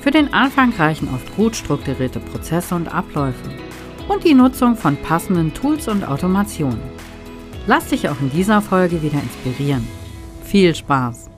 Für 0.00 0.10
den 0.10 0.32
Anfang 0.32 0.72
reichen 0.72 1.08
oft 1.12 1.36
gut 1.36 1.54
strukturierte 1.54 2.20
Prozesse 2.20 2.74
und 2.74 2.88
Abläufe 2.88 3.50
und 4.08 4.24
die 4.24 4.32
Nutzung 4.32 4.74
von 4.74 4.96
passenden 4.96 5.52
Tools 5.52 5.88
und 5.88 6.08
Automationen. 6.08 6.80
Lass 7.66 7.88
dich 7.88 8.08
auch 8.08 8.18
in 8.22 8.30
dieser 8.30 8.62
Folge 8.62 9.02
wieder 9.02 9.20
inspirieren. 9.20 9.86
Viel 10.42 10.74
Spaß! 10.74 11.28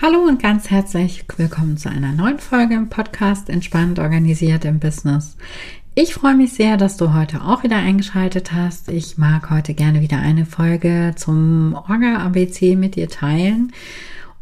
Hallo 0.00 0.20
und 0.26 0.42
ganz 0.42 0.70
herzlich 0.70 1.26
willkommen 1.36 1.76
zu 1.76 1.90
einer 1.90 2.12
neuen 2.12 2.38
Folge 2.38 2.74
im 2.74 2.88
Podcast 2.88 3.50
Entspannt 3.50 3.98
organisiert 3.98 4.64
im 4.64 4.80
Business. 4.80 5.36
Ich 5.94 6.14
freue 6.14 6.34
mich 6.34 6.54
sehr, 6.54 6.78
dass 6.78 6.96
du 6.96 7.12
heute 7.12 7.42
auch 7.42 7.64
wieder 7.64 7.76
eingeschaltet 7.76 8.52
hast. 8.52 8.88
Ich 8.88 9.18
mag 9.18 9.50
heute 9.50 9.74
gerne 9.74 10.00
wieder 10.00 10.16
eine 10.16 10.46
Folge 10.46 11.12
zum 11.16 11.74
Orga 11.74 12.16
ABC 12.24 12.76
mit 12.76 12.96
dir 12.96 13.10
teilen. 13.10 13.72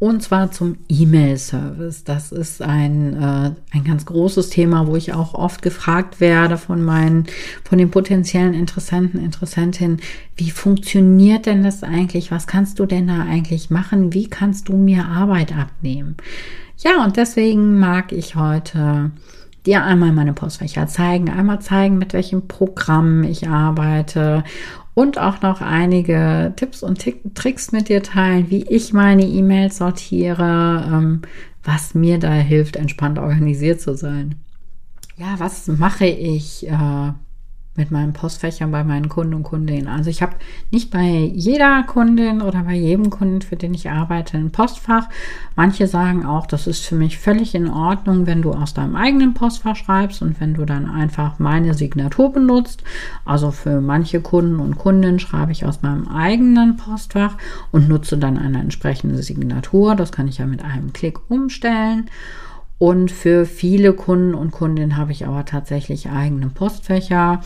Und 0.01 0.23
zwar 0.23 0.51
zum 0.51 0.79
E-Mail-Service. 0.89 2.05
Das 2.05 2.33
ist 2.33 2.63
ein, 2.63 3.13
äh, 3.23 3.51
ein 3.71 3.85
ganz 3.85 4.07
großes 4.07 4.49
Thema, 4.49 4.87
wo 4.87 4.97
ich 4.97 5.13
auch 5.13 5.35
oft 5.35 5.61
gefragt 5.61 6.21
werde 6.21 6.57
von 6.57 6.83
meinen, 6.83 7.27
von 7.65 7.77
den 7.77 7.91
potenziellen 7.91 8.55
Interessenten, 8.55 9.23
Interessentinnen, 9.23 10.01
wie 10.37 10.51
funktioniert 10.51 11.45
denn 11.45 11.63
das 11.63 11.83
eigentlich? 11.83 12.31
Was 12.31 12.47
kannst 12.47 12.79
du 12.79 12.87
denn 12.87 13.09
da 13.09 13.21
eigentlich 13.21 13.69
machen? 13.69 14.15
Wie 14.15 14.27
kannst 14.27 14.71
du 14.71 14.77
mir 14.79 15.05
Arbeit 15.05 15.55
abnehmen? 15.55 16.17
Ja, 16.79 17.05
und 17.05 17.19
deswegen 17.19 17.79
mag 17.79 18.11
ich 18.13 18.37
heute 18.37 19.11
dir 19.67 19.85
einmal 19.85 20.13
meine 20.13 20.33
Postfächer 20.33 20.87
zeigen, 20.87 21.29
einmal 21.29 21.61
zeigen, 21.61 21.99
mit 21.99 22.15
welchem 22.15 22.49
Programm 22.49 23.23
ich 23.23 23.49
arbeite 23.49 24.45
und 25.01 25.19
auch 25.19 25.41
noch 25.41 25.63
einige 25.63 26.53
Tipps 26.57 26.83
und 26.83 27.03
Tricks 27.35 27.73
mit 27.73 27.89
dir 27.89 28.03
teilen, 28.03 28.51
wie 28.51 28.65
ich 28.65 28.93
meine 28.93 29.25
E-Mails 29.25 29.79
sortiere, 29.79 30.87
ähm, 30.93 31.23
was 31.65 31.95
mir 31.95 32.19
da 32.19 32.33
hilft, 32.33 32.77
entspannt 32.77 33.19
organisiert 33.19 33.81
zu 33.81 33.97
sein. 33.97 34.35
Ja, 35.17 35.37
was 35.39 35.69
mache 35.69 36.05
ich? 36.05 36.69
Äh, 36.69 37.13
mit 37.77 37.91
meinen 37.91 38.13
Postfächern 38.13 38.73
bei 38.73 38.83
meinen 38.83 39.09
Kunden 39.09 39.35
und 39.35 39.43
Kundinnen. 39.45 39.87
Also 39.87 40.11
ich 40.11 40.23
habe 40.23 40.35
nicht 40.71 40.91
bei 40.91 41.31
jeder 41.33 41.85
Kundin 41.85 42.43
oder 42.43 42.65
bei 42.65 42.75
jedem 42.75 43.11
Kunden, 43.11 43.43
für 43.43 43.57
den 43.57 43.75
ich 43.75 43.89
arbeite, 43.89 44.37
ein 44.37 44.51
Postfach. 44.51 45.09
Manche 45.55 45.87
sagen 45.87 46.27
auch, 46.27 46.47
das 46.47 46.67
ist 46.67 46.85
für 46.85 46.97
mich 46.97 47.19
völlig 47.19 47.55
in 47.55 47.69
Ordnung, 47.69 48.27
wenn 48.27 48.43
du 48.43 48.53
aus 48.53 48.75
deinem 48.75 48.97
eigenen 48.97 49.35
Postfach 49.35 49.77
schreibst 49.77 50.21
und 50.21 50.41
wenn 50.41 50.55
du 50.55 50.65
dann 50.65 50.91
einfach 50.91 51.39
meine 51.39 51.75
Signatur 51.75 52.33
benutzt. 52.33 52.83
Also 53.25 53.53
für 53.53 53.81
manche 53.81 54.21
Kunden 54.21 54.59
und 54.59 54.77
Kundinnen 54.77 55.21
schreibe 55.21 55.53
ich 55.53 55.65
aus 55.65 55.83
meinem 55.83 56.09
eigenen 56.09 56.77
Postfach 56.77 57.37
und 57.71 57.89
nutze 57.89 58.19
dann 58.19 58.37
eine 58.37 58.59
entsprechende 58.61 59.23
Signatur. 59.23 59.95
Das 59.95 60.11
kann 60.11 60.27
ich 60.29 60.39
ja 60.39 60.47
mit 60.47 60.65
einem 60.65 60.93
Klick 60.93 61.31
umstellen. 61.31 62.11
Und 62.81 63.13
für 63.13 63.45
viele 63.45 63.93
Kunden 63.93 64.35
und 64.35 64.53
Kundinnen 64.53 64.97
habe 64.97 65.13
ich 65.13 65.27
aber 65.27 65.45
tatsächlich 65.45 66.09
eigene 66.09 66.49
Postfächer. 66.49 67.43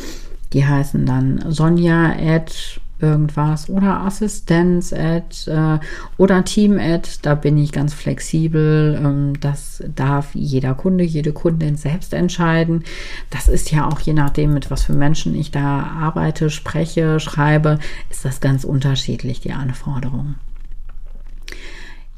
Die 0.53 0.65
heißen 0.65 1.05
dann 1.07 1.45
Sonja 1.51 2.13
at 2.17 2.81
irgendwas 3.01 3.69
oder 3.69 4.03
Assistenz 4.03 4.93
at 4.93 5.49
äh, 5.49 5.81
oder 6.19 6.45
Team 6.45 6.79
at. 6.79 7.19
Da 7.23 7.35
bin 7.35 7.59
ich 7.59 7.73
ganz 7.73 7.93
flexibel. 7.95 8.97
Ähm, 9.05 9.33
das 9.41 9.83
darf 9.93 10.37
jeder 10.37 10.77
Kunde, 10.77 11.03
jede 11.03 11.33
Kundin 11.33 11.75
selbst 11.75 12.15
entscheiden. 12.15 12.85
Das 13.31 13.49
ist 13.49 13.73
ja 13.73 13.89
auch 13.89 13.99
je 13.99 14.13
nachdem, 14.13 14.55
mit 14.55 14.71
was 14.71 14.85
für 14.85 14.95
Menschen 14.95 15.35
ich 15.35 15.51
da 15.51 15.83
arbeite, 16.01 16.49
spreche, 16.49 17.19
schreibe, 17.19 17.81
ist 18.09 18.25
das 18.25 18.41
ganz 18.41 18.63
unterschiedlich, 18.63 19.41
die 19.41 19.53
Anforderungen. 19.53 20.37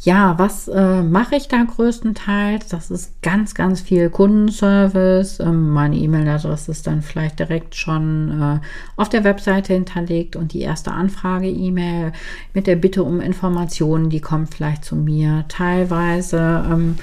Ja, 0.01 0.39
was 0.39 0.69
äh, 0.69 1.03
mache 1.03 1.37
ich 1.37 1.49
da 1.49 1.65
größtenteils? 1.65 2.69
Das 2.69 2.91
ist 2.91 3.21
ganz, 3.23 3.55
ganz 3.55 3.81
viel 3.81 4.11
Kundenservice. 4.11 5.41
Ähm, 5.41 5.71
meine 5.71 5.97
E-Mail-Adresse 5.97 6.71
ist 6.71 6.87
dann 6.87 7.01
vielleicht 7.03 7.39
direkt 7.39 7.75
schon 7.75 8.41
äh, 8.41 8.61
auf 8.97 9.09
der 9.09 9.25
Webseite 9.25 9.73
hinterlegt 9.73 10.37
und 10.37 10.53
die 10.53 10.61
erste 10.61 10.93
Anfrage-E-Mail 10.93 12.13
mit 12.53 12.67
der 12.67 12.77
Bitte 12.77 13.03
um 13.05 13.21
Informationen, 13.21 14.11
die 14.11 14.21
kommt 14.21 14.55
vielleicht 14.55 14.85
zu 14.85 14.97
mir. 14.97 15.47
Teilweise 15.49 16.65
ähm, 16.71 16.97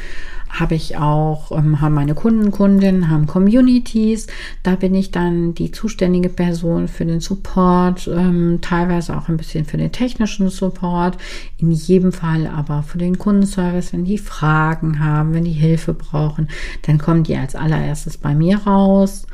habe 0.53 0.75
ich 0.75 0.97
auch, 0.97 1.51
ähm, 1.51 1.81
haben 1.81 1.95
meine 1.95 2.13
Kunden, 2.13 2.51
Kundinnen, 2.51 3.09
haben 3.09 3.25
Communities. 3.25 4.27
Da 4.61 4.75
bin 4.75 4.93
ich 4.93 5.09
dann 5.11 5.55
die 5.55 5.71
zuständige 5.71 6.29
Person 6.29 6.87
für 6.87 7.05
den 7.05 7.19
Support, 7.19 8.07
ähm, 8.07 8.59
teilweise 8.61 9.17
auch 9.17 9.29
ein 9.29 9.37
bisschen 9.37 9.65
für 9.65 9.77
den 9.77 9.91
technischen 9.91 10.49
Support. 10.49 11.17
In 11.57 11.71
jedem 11.71 12.11
Fall 12.11 12.45
aber 12.47 12.83
für 12.83 12.99
den 12.99 13.17
Kundenservice, 13.17 13.93
wenn 13.93 14.05
die 14.05 14.19
Fragen 14.19 14.99
haben, 14.99 15.33
wenn 15.33 15.43
die 15.43 15.51
Hilfe 15.51 15.93
brauchen, 15.93 16.47
dann 16.83 16.99
kommen 16.99 17.23
die 17.23 17.35
als 17.35 17.55
allererstes 17.55 18.17
bei 18.17 18.35
mir 18.35 18.57
raus. 18.57 19.25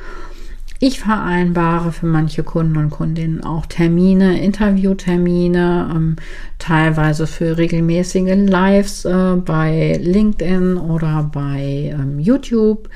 Ich 0.82 1.00
vereinbare 1.00 1.92
für 1.92 2.06
manche 2.06 2.42
Kunden 2.42 2.78
und 2.78 2.88
Kundinnen 2.88 3.44
auch 3.44 3.66
Termine, 3.66 4.40
Interviewtermine, 4.40 5.90
ähm, 5.94 6.16
teilweise 6.58 7.26
für 7.26 7.58
regelmäßige 7.58 8.48
Lives 8.48 9.04
äh, 9.04 9.36
bei 9.36 10.00
LinkedIn 10.02 10.78
oder 10.78 11.28
bei 11.30 11.94
ähm, 11.94 12.18
YouTube 12.18 12.88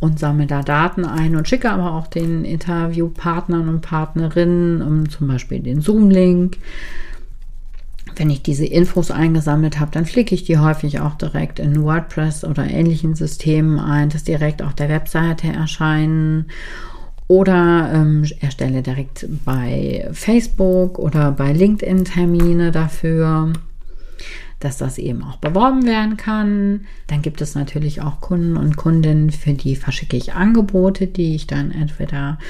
und 0.00 0.18
sammle 0.18 0.46
da 0.46 0.60
Daten 0.60 1.06
ein 1.06 1.34
und 1.34 1.48
schicke 1.48 1.70
aber 1.70 1.94
auch 1.94 2.08
den 2.08 2.44
Interviewpartnern 2.44 3.70
und 3.70 3.80
Partnerinnen 3.80 4.82
ähm, 4.82 5.08
zum 5.08 5.26
Beispiel 5.26 5.60
den 5.60 5.80
Zoom-Link. 5.80 6.58
Wenn 8.16 8.28
ich 8.28 8.42
diese 8.42 8.66
Infos 8.66 9.10
eingesammelt 9.10 9.80
habe, 9.80 9.92
dann 9.92 10.04
flicke 10.04 10.34
ich 10.34 10.44
die 10.44 10.58
häufig 10.58 11.00
auch 11.00 11.14
direkt 11.14 11.58
in 11.58 11.82
WordPress 11.82 12.44
oder 12.44 12.68
ähnlichen 12.68 13.14
Systemen 13.14 13.78
ein, 13.78 14.10
dass 14.10 14.24
direkt 14.24 14.60
auf 14.60 14.74
der 14.74 14.90
Webseite 14.90 15.48
erscheinen 15.48 16.44
oder 17.30 17.92
ähm, 17.94 18.24
erstelle 18.40 18.82
direkt 18.82 19.24
bei 19.44 20.08
Facebook 20.10 20.98
oder 20.98 21.30
bei 21.30 21.52
LinkedIn 21.52 22.04
Termine 22.04 22.72
dafür, 22.72 23.52
dass 24.58 24.78
das 24.78 24.98
eben 24.98 25.22
auch 25.22 25.36
beworben 25.36 25.86
werden 25.86 26.16
kann. 26.16 26.86
Dann 27.06 27.22
gibt 27.22 27.40
es 27.40 27.54
natürlich 27.54 28.02
auch 28.02 28.20
Kunden 28.20 28.56
und 28.56 28.76
Kundinnen, 28.76 29.30
für 29.30 29.52
die 29.52 29.76
verschicke 29.76 30.16
ich 30.16 30.34
Angebote, 30.34 31.06
die 31.06 31.36
ich 31.36 31.46
dann 31.46 31.70
entweder 31.70 32.40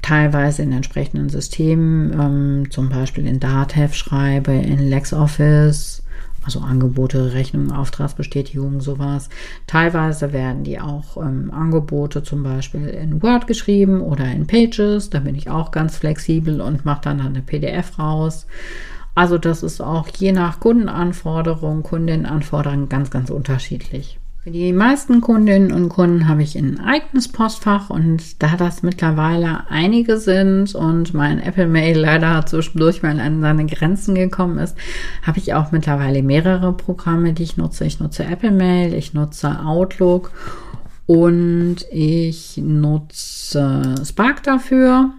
teilweise 0.00 0.62
in 0.62 0.72
entsprechenden 0.72 1.28
Systemen, 1.28 2.18
ähm, 2.18 2.70
zum 2.70 2.88
Beispiel 2.88 3.26
in 3.26 3.40
Datev 3.40 3.94
schreibe, 3.94 4.52
in 4.52 4.88
LexOffice 4.88 6.02
also 6.48 6.60
Angebote, 6.60 7.34
Rechnungen, 7.34 7.72
Auftragsbestätigungen, 7.72 8.80
sowas. 8.80 9.28
Teilweise 9.66 10.32
werden 10.32 10.64
die 10.64 10.80
auch 10.80 11.18
ähm, 11.18 11.50
Angebote 11.52 12.22
zum 12.22 12.42
Beispiel 12.42 12.86
in 12.88 13.22
Word 13.22 13.46
geschrieben 13.46 14.00
oder 14.00 14.24
in 14.24 14.46
Pages. 14.46 15.10
Da 15.10 15.20
bin 15.20 15.34
ich 15.34 15.50
auch 15.50 15.72
ganz 15.72 15.98
flexibel 15.98 16.62
und 16.62 16.86
mache 16.86 17.02
dann 17.02 17.20
eine 17.20 17.42
PDF 17.42 17.98
raus. 17.98 18.46
Also 19.14 19.36
das 19.36 19.62
ist 19.62 19.82
auch 19.82 20.08
je 20.08 20.32
nach 20.32 20.58
Kundenanforderung, 20.58 21.82
Kundinnenanforderungen 21.82 22.88
ganz, 22.88 23.10
ganz 23.10 23.28
unterschiedlich. 23.28 24.18
Für 24.40 24.52
die 24.52 24.72
meisten 24.72 25.20
Kundinnen 25.20 25.72
und 25.72 25.88
Kunden 25.88 26.28
habe 26.28 26.44
ich 26.44 26.56
ein 26.56 26.78
eigenes 26.78 27.26
Postfach 27.26 27.90
und 27.90 28.40
da 28.40 28.56
das 28.56 28.84
mittlerweile 28.84 29.68
einige 29.68 30.16
sind 30.16 30.76
und 30.76 31.12
mein 31.12 31.40
Apple 31.40 31.66
Mail 31.66 31.98
leider 31.98 32.46
zwischendurch 32.46 33.02
mal 33.02 33.18
an 33.18 33.40
seine 33.40 33.66
Grenzen 33.66 34.14
gekommen 34.14 34.58
ist, 34.58 34.76
habe 35.24 35.38
ich 35.38 35.54
auch 35.54 35.72
mittlerweile 35.72 36.22
mehrere 36.22 36.72
Programme, 36.72 37.32
die 37.32 37.42
ich 37.42 37.56
nutze. 37.56 37.84
Ich 37.84 37.98
nutze 37.98 38.24
Apple 38.24 38.52
Mail, 38.52 38.94
ich 38.94 39.12
nutze 39.12 39.58
Outlook 39.58 40.30
und 41.06 41.78
ich 41.90 42.58
nutze 42.58 43.96
Spark 44.04 44.44
dafür. 44.44 45.10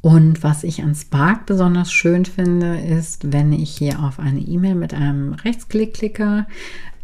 Und 0.00 0.42
was 0.42 0.64
ich 0.64 0.82
an 0.82 0.96
Spark 0.96 1.46
besonders 1.46 1.92
schön 1.92 2.24
finde, 2.24 2.80
ist, 2.80 3.32
wenn 3.32 3.52
ich 3.52 3.70
hier 3.70 4.00
auf 4.00 4.18
eine 4.18 4.40
E-Mail 4.40 4.74
mit 4.74 4.92
einem 4.92 5.34
Rechtsklick 5.34 5.94
klicke, 5.94 6.46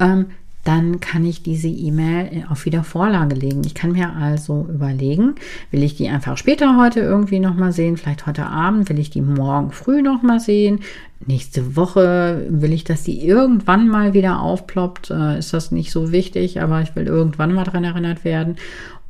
ähm, 0.01 0.27
dann 0.65 1.01
kann 1.01 1.25
ich 1.27 1.43
diese 1.43 1.69
E-Mail 1.69 2.47
auf 2.49 2.65
Wiedervorlage 2.65 3.35
legen. 3.35 3.63
Ich 3.67 3.75
kann 3.75 3.93
mir 3.93 4.15
also 4.15 4.67
überlegen, 4.73 5.35
will 5.71 5.83
ich 5.83 5.97
die 5.97 6.09
einfach 6.09 6.39
später 6.39 6.79
heute 6.79 7.01
irgendwie 7.01 7.39
nochmal 7.39 7.73
sehen, 7.73 7.99
vielleicht 7.99 8.27
heute 8.27 8.47
Abend, 8.47 8.89
will 8.89 8.99
ich 8.99 9.11
die 9.11 9.21
morgen 9.21 9.71
früh 9.73 10.01
nochmal 10.01 10.41
sehen, 10.41 10.81
nächste 11.27 11.77
Woche 11.77 12.47
will 12.49 12.73
ich, 12.73 12.85
dass 12.85 13.05
die 13.05 13.27
irgendwann 13.27 13.89
mal 13.89 14.15
wieder 14.15 14.41
aufploppt, 14.41 15.11
äh, 15.11 15.39
ist 15.39 15.53
das 15.53 15.71
nicht 15.71 15.93
so 15.93 16.13
wichtig, 16.13 16.61
aber 16.61 16.81
ich 16.81 16.97
will 16.97 17.07
irgendwann 17.07 17.53
mal 17.53 17.65
dran 17.65 17.85
erinnert 17.85 18.25
werden. 18.25 18.57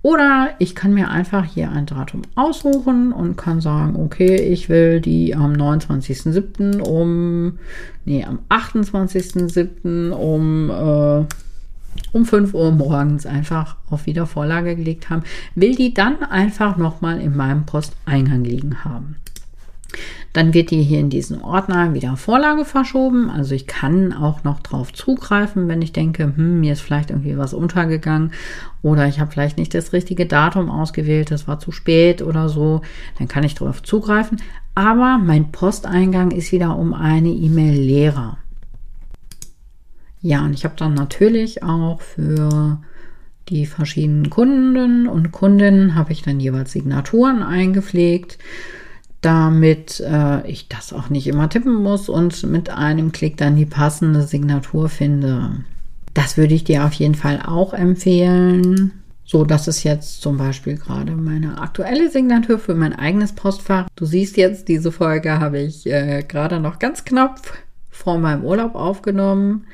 Oder 0.03 0.51
ich 0.59 0.75
kann 0.75 0.93
mir 0.93 1.09
einfach 1.09 1.47
hier 1.47 1.71
ein 1.71 1.87
Datum 1.87 2.23
aussuchen 2.35 3.11
und 3.11 3.37
kann 3.37 3.63
sagen, 3.63 3.97
okay, 3.97 4.37
ich 4.37 4.69
will 4.69 5.01
die 5.01 5.35
am 5.35 5.55
29.07. 5.55 6.83
um, 6.83 7.59
nee, 8.05 8.23
am 8.23 8.41
28.07. 8.51 10.11
um, 10.11 10.69
äh, 10.69 11.25
um 12.13 12.25
5 12.25 12.55
Uhr 12.55 12.71
morgens 12.73 13.27
einfach 13.27 13.77
auf 13.91 14.07
Wiedervorlage 14.07 14.77
gelegt 14.77 15.11
haben, 15.11 15.23
will 15.55 15.75
die 15.75 15.95
dann 15.95 16.23
einfach 16.23 16.77
nochmal 16.77 17.21
in 17.21 17.37
meinem 17.37 17.67
Posteingang 17.67 18.45
liegen 18.45 18.85
haben. 18.85 19.17
Dann 20.33 20.53
wird 20.53 20.73
die 20.73 20.83
hier 20.83 20.99
in 20.99 21.11
diesen 21.11 21.41
Ordner 21.41 21.95
wieder 21.95 22.17
Vorlage 22.17 22.65
verschoben. 22.65 23.31
Also 23.31 23.55
ich 23.55 23.69
kann 23.69 24.13
auch 24.13 24.43
noch 24.43 24.61
drauf 24.61 24.93
zugreifen, 24.93 25.69
wenn 25.69 25.81
ich 25.81 25.93
denke, 25.93 26.25
hm, 26.25 26.61
mir 26.61 26.73
ist 26.73 26.81
vielleicht 26.81 27.11
irgendwie 27.11 27.39
was 27.39 27.55
untergegangen 27.55 28.33
oder 28.83 29.07
ich 29.07 29.21
habe 29.21 29.31
vielleicht 29.31 29.59
nicht 29.59 29.75
das 29.75 29.93
richtige 29.93 30.27
Datum 30.27 30.71
ausgewählt, 30.71 31.31
das 31.31 31.47
war 31.47 31.61
zu 31.61 31.71
spät 31.71 32.21
oder 32.21 32.49
so. 32.49 32.83
Dann 33.19 33.29
kann 33.29 33.45
ich 33.45 33.55
darauf 33.55 33.83
zugreifen. 33.83 34.43
Aber 34.75 35.19
mein 35.19 35.53
Posteingang 35.53 36.33
ist 36.33 36.51
wieder 36.51 36.77
um 36.77 36.95
eine 36.95 37.29
E-Mail 37.29 37.81
leerer. 37.81 38.39
Ja, 40.25 40.45
und 40.45 40.55
ich 40.55 40.65
habe 40.65 40.75
dann 40.77 40.95
natürlich 40.95 41.63
auch 41.63 42.01
für 42.01 42.81
die 43.51 43.67
verschiedenen 43.67 44.31
Kunden 44.31 45.07
und 45.07 45.33
Kundinnen 45.33 45.95
habe 45.95 46.13
ich 46.13 46.23
dann 46.23 46.41
jeweils 46.41 46.73
Signaturen 46.73 47.43
eingepflegt 47.43 48.39
damit 49.25 50.01
äh, 50.01 50.47
ich 50.47 50.69
das 50.69 50.93
auch 50.93 51.09
nicht 51.09 51.27
immer 51.27 51.49
tippen 51.49 51.75
muss 51.75 52.09
und 52.09 52.43
mit 52.45 52.69
einem 52.69 53.11
Klick 53.13 53.39
dann 53.39 53.57
die 53.57 53.65
passende 53.65 54.23
Signatur 54.23 54.91
finde. 54.91 55.65
Das 56.13 56.37
würde 56.37 56.55
ich 56.55 56.65
dir 56.65 56.85
auf 56.85 56.93
jeden 56.93 57.15
Fall 57.15 57.41
auch 57.45 57.73
empfehlen. 57.73 58.93
So, 59.25 59.45
das 59.45 59.67
ist 59.67 59.83
jetzt 59.83 60.21
zum 60.21 60.37
Beispiel 60.37 60.77
gerade 60.77 61.13
meine 61.13 61.59
aktuelle 61.59 62.11
Signatur 62.11 62.59
für 62.59 62.75
mein 62.75 62.93
eigenes 62.93 63.33
Postfach. 63.33 63.89
Du 63.97 64.05
siehst 64.05 64.37
jetzt, 64.37 64.69
diese 64.69 64.93
Folge 64.93 65.41
habe 65.41 65.61
ich 65.61 65.87
äh, 65.87 66.23
gerade 66.23 66.61
noch 66.61 66.79
ganz 66.79 67.07
knapp 67.07 67.41
vor 67.89 68.19
meinem 68.19 68.45
Urlaub 68.45 68.75
aufgenommen. 68.75 69.67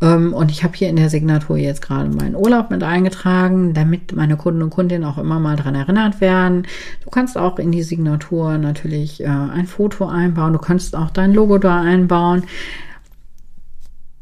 Ähm, 0.00 0.32
und 0.32 0.50
ich 0.50 0.62
habe 0.64 0.76
hier 0.76 0.88
in 0.88 0.96
der 0.96 1.10
Signatur 1.10 1.56
jetzt 1.56 1.82
gerade 1.82 2.08
meinen 2.08 2.36
Urlaub 2.36 2.70
mit 2.70 2.82
eingetragen, 2.82 3.74
damit 3.74 4.14
meine 4.14 4.36
Kunden 4.36 4.62
und 4.62 4.70
Kundinnen 4.70 5.08
auch 5.08 5.18
immer 5.18 5.40
mal 5.40 5.56
dran 5.56 5.74
erinnert 5.74 6.20
werden. 6.20 6.66
Du 7.04 7.10
kannst 7.10 7.36
auch 7.36 7.58
in 7.58 7.72
die 7.72 7.82
Signatur 7.82 8.58
natürlich 8.58 9.22
äh, 9.22 9.26
ein 9.26 9.66
Foto 9.66 10.06
einbauen. 10.06 10.52
Du 10.52 10.58
kannst 10.58 10.94
auch 10.94 11.10
dein 11.10 11.32
Logo 11.32 11.58
da 11.58 11.80
einbauen. 11.80 12.44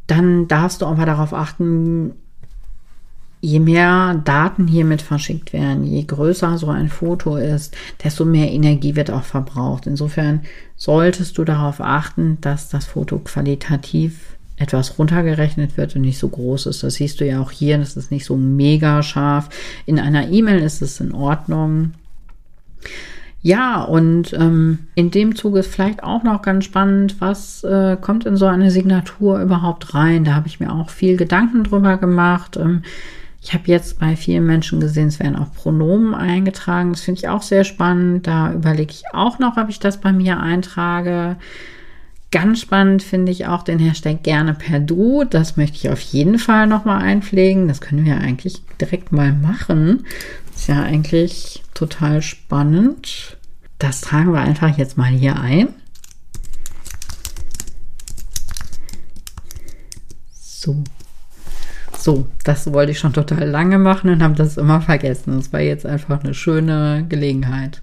Dann 0.06 0.48
darfst 0.48 0.82
du 0.82 0.86
aber 0.86 1.04
darauf 1.04 1.34
achten, 1.34 2.12
je 3.40 3.60
mehr 3.60 4.14
Daten 4.24 4.66
hiermit 4.66 5.02
verschickt 5.02 5.52
werden, 5.52 5.84
je 5.84 6.02
größer 6.04 6.58
so 6.58 6.68
ein 6.68 6.88
Foto 6.88 7.36
ist, 7.36 7.76
desto 8.02 8.24
mehr 8.24 8.50
Energie 8.50 8.96
wird 8.96 9.10
auch 9.10 9.24
verbraucht. 9.24 9.86
Insofern 9.86 10.42
solltest 10.76 11.36
du 11.36 11.44
darauf 11.44 11.80
achten, 11.80 12.38
dass 12.40 12.68
das 12.68 12.86
Foto 12.86 13.18
qualitativ 13.18 14.35
etwas 14.56 14.98
runtergerechnet 14.98 15.76
wird 15.76 15.96
und 15.96 16.02
nicht 16.02 16.18
so 16.18 16.28
groß 16.28 16.66
ist. 16.66 16.82
Das 16.82 16.94
siehst 16.94 17.20
du 17.20 17.26
ja 17.26 17.40
auch 17.40 17.50
hier, 17.50 17.78
das 17.78 17.96
ist 17.96 18.10
nicht 18.10 18.24
so 18.24 18.36
mega 18.36 19.02
scharf. 19.02 19.48
In 19.84 19.98
einer 19.98 20.28
E-Mail 20.28 20.60
ist 20.62 20.82
es 20.82 21.00
in 21.00 21.12
Ordnung. 21.12 21.92
Ja, 23.42 23.82
und 23.82 24.32
ähm, 24.32 24.88
in 24.96 25.10
dem 25.12 25.36
Zuge 25.36 25.60
ist 25.60 25.72
vielleicht 25.72 26.02
auch 26.02 26.24
noch 26.24 26.42
ganz 26.42 26.64
spannend, 26.64 27.20
was 27.20 27.62
äh, 27.62 27.96
kommt 28.00 28.26
in 28.26 28.36
so 28.36 28.46
eine 28.46 28.72
Signatur 28.72 29.40
überhaupt 29.40 29.94
rein. 29.94 30.24
Da 30.24 30.34
habe 30.34 30.48
ich 30.48 30.58
mir 30.58 30.72
auch 30.72 30.90
viel 30.90 31.16
Gedanken 31.16 31.62
drüber 31.62 31.96
gemacht. 31.96 32.56
Ähm, 32.56 32.82
ich 33.40 33.54
habe 33.54 33.62
jetzt 33.66 34.00
bei 34.00 34.16
vielen 34.16 34.46
Menschen 34.46 34.80
gesehen, 34.80 35.06
es 35.06 35.20
werden 35.20 35.36
auch 35.36 35.52
Pronomen 35.52 36.14
eingetragen. 36.14 36.90
Das 36.90 37.02
finde 37.02 37.20
ich 37.20 37.28
auch 37.28 37.42
sehr 37.42 37.62
spannend. 37.62 38.26
Da 38.26 38.52
überlege 38.52 38.90
ich 38.90 39.04
auch 39.12 39.38
noch, 39.38 39.56
ob 39.56 39.68
ich 39.68 39.78
das 39.78 40.00
bei 40.00 40.12
mir 40.12 40.40
eintrage. 40.40 41.36
Ganz 42.32 42.60
spannend 42.60 43.02
finde 43.02 43.30
ich 43.30 43.46
auch 43.46 43.62
den 43.62 43.78
Hashtag 43.78 44.22
gerne 44.22 44.52
per 44.52 44.80
Du. 44.80 45.24
Das 45.24 45.56
möchte 45.56 45.76
ich 45.76 45.90
auf 45.90 46.00
jeden 46.00 46.38
Fall 46.38 46.66
nochmal 46.66 47.00
einpflegen. 47.02 47.68
Das 47.68 47.80
können 47.80 48.04
wir 48.04 48.18
eigentlich 48.18 48.62
direkt 48.80 49.12
mal 49.12 49.32
machen. 49.32 50.04
Ist 50.54 50.68
ja 50.68 50.82
eigentlich 50.82 51.62
total 51.74 52.22
spannend. 52.22 53.36
Das 53.78 54.00
tragen 54.00 54.32
wir 54.32 54.40
einfach 54.40 54.76
jetzt 54.76 54.96
mal 54.96 55.10
hier 55.10 55.38
ein. 55.38 55.68
So. 60.32 60.82
So, 61.96 62.28
das 62.44 62.72
wollte 62.72 62.92
ich 62.92 62.98
schon 62.98 63.12
total 63.12 63.48
lange 63.48 63.78
machen 63.78 64.10
und 64.10 64.22
habe 64.22 64.34
das 64.34 64.56
immer 64.56 64.80
vergessen. 64.80 65.36
Das 65.36 65.52
war 65.52 65.60
jetzt 65.60 65.86
einfach 65.86 66.22
eine 66.22 66.34
schöne 66.34 67.04
Gelegenheit. 67.08 67.82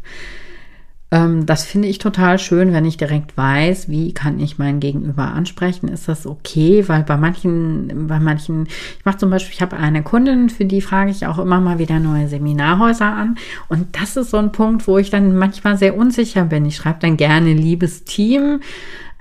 Ähm, 1.13 1.45
das 1.45 1.63
finde 1.63 1.89
ich 1.89 1.99
total 1.99 2.39
schön, 2.39 2.73
wenn 2.73 2.85
ich 2.85 2.97
direkt 2.97 3.37
weiß, 3.37 3.87
wie 3.87 4.15
kann 4.15 4.39
ich 4.39 4.57
mein 4.57 4.79
Gegenüber 4.79 5.25
ansprechen. 5.25 5.87
Ist 5.87 6.07
das 6.07 6.25
okay? 6.25 6.89
Weil 6.89 7.03
bei 7.03 7.17
manchen, 7.17 8.07
bei 8.07 8.19
manchen, 8.19 8.65
ich 8.65 9.05
mache 9.05 9.17
zum 9.17 9.29
Beispiel, 9.29 9.53
ich 9.53 9.61
habe 9.61 9.77
eine 9.77 10.01
Kundin, 10.01 10.49
für 10.49 10.65
die 10.65 10.81
frage 10.81 11.11
ich 11.11 11.27
auch 11.27 11.37
immer 11.37 11.61
mal 11.61 11.77
wieder 11.77 11.99
neue 11.99 12.27
Seminarhäuser 12.27 13.05
an. 13.05 13.37
Und 13.69 13.95
das 14.01 14.17
ist 14.17 14.31
so 14.31 14.37
ein 14.37 14.51
Punkt, 14.51 14.87
wo 14.87 14.97
ich 14.97 15.11
dann 15.11 15.37
manchmal 15.37 15.77
sehr 15.77 15.95
unsicher 15.95 16.45
bin. 16.45 16.65
Ich 16.65 16.77
schreibe 16.77 16.97
dann 17.01 17.15
gerne 17.15 17.53
liebes 17.53 18.05
Team. 18.05 18.61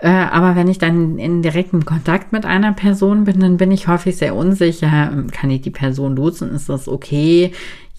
Äh, 0.02 0.08
aber 0.08 0.56
wenn 0.56 0.68
ich 0.68 0.78
dann 0.78 1.18
in 1.18 1.42
direktem 1.42 1.84
Kontakt 1.84 2.32
mit 2.32 2.44
einer 2.44 2.72
Person 2.72 3.24
bin, 3.24 3.40
dann 3.40 3.56
bin 3.56 3.70
ich 3.70 3.88
häufig 3.88 4.16
sehr 4.16 4.34
unsicher. 4.34 5.24
Kann 5.30 5.50
ich 5.50 5.62
die 5.62 5.70
Person 5.70 6.16
duzen? 6.16 6.50
Ist 6.50 6.68
das 6.68 6.88
okay? 6.88 7.52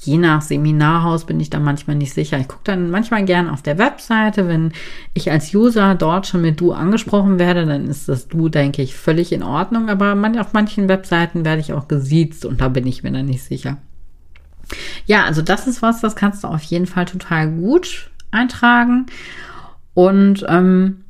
je 0.05 0.17
nach 0.17 0.41
Seminarhaus 0.41 1.25
bin 1.25 1.39
ich 1.39 1.49
da 1.49 1.59
manchmal 1.59 1.95
nicht 1.95 2.13
sicher. 2.13 2.37
Ich 2.37 2.47
gucke 2.47 2.63
dann 2.65 2.91
manchmal 2.91 3.25
gern 3.25 3.49
auf 3.49 3.61
der 3.61 3.77
Webseite. 3.77 4.47
Wenn 4.47 4.73
ich 5.13 5.31
als 5.31 5.53
User 5.53 5.95
dort 5.95 6.27
schon 6.27 6.41
mit 6.41 6.59
Du 6.59 6.73
angesprochen 6.73 7.39
werde, 7.39 7.65
dann 7.65 7.87
ist 7.87 8.09
das 8.09 8.27
Du, 8.27 8.49
denke 8.49 8.81
ich, 8.81 8.95
völlig 8.95 9.31
in 9.31 9.43
Ordnung. 9.43 9.89
Aber 9.89 10.15
auf 10.39 10.53
manchen 10.53 10.87
Webseiten 10.87 11.45
werde 11.45 11.61
ich 11.61 11.73
auch 11.73 11.87
gesiezt 11.87 12.45
und 12.45 12.61
da 12.61 12.69
bin 12.69 12.85
ich 12.87 13.03
mir 13.03 13.11
dann 13.11 13.25
nicht 13.25 13.43
sicher. 13.43 13.77
Ja, 15.05 15.25
also 15.25 15.41
das 15.41 15.67
ist 15.67 15.81
was, 15.81 16.01
das 16.01 16.15
kannst 16.15 16.43
du 16.43 16.47
auf 16.47 16.63
jeden 16.63 16.85
Fall 16.85 17.05
total 17.05 17.49
gut 17.49 18.09
eintragen. 18.31 19.05
Und 19.93 20.45
ähm, 20.49 21.02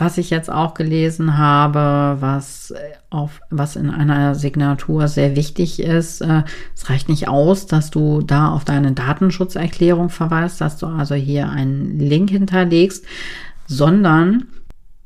was 0.00 0.18
ich 0.18 0.30
jetzt 0.30 0.50
auch 0.50 0.74
gelesen 0.74 1.36
habe, 1.36 2.16
was 2.20 2.70
äh, 2.70 2.78
auf, 3.10 3.40
was 3.50 3.76
in 3.76 3.90
einer 3.90 4.34
Signatur 4.34 5.08
sehr 5.08 5.36
wichtig 5.36 5.80
ist, 5.80 6.22
äh, 6.22 6.42
es 6.74 6.88
reicht 6.88 7.08
nicht 7.08 7.28
aus, 7.28 7.66
dass 7.66 7.90
du 7.90 8.22
da 8.22 8.50
auf 8.50 8.64
deine 8.64 8.92
Datenschutzerklärung 8.92 10.08
verweist, 10.08 10.60
dass 10.60 10.78
du 10.78 10.86
also 10.86 11.14
hier 11.14 11.50
einen 11.50 11.98
Link 11.98 12.30
hinterlegst, 12.30 13.04
sondern 13.66 14.46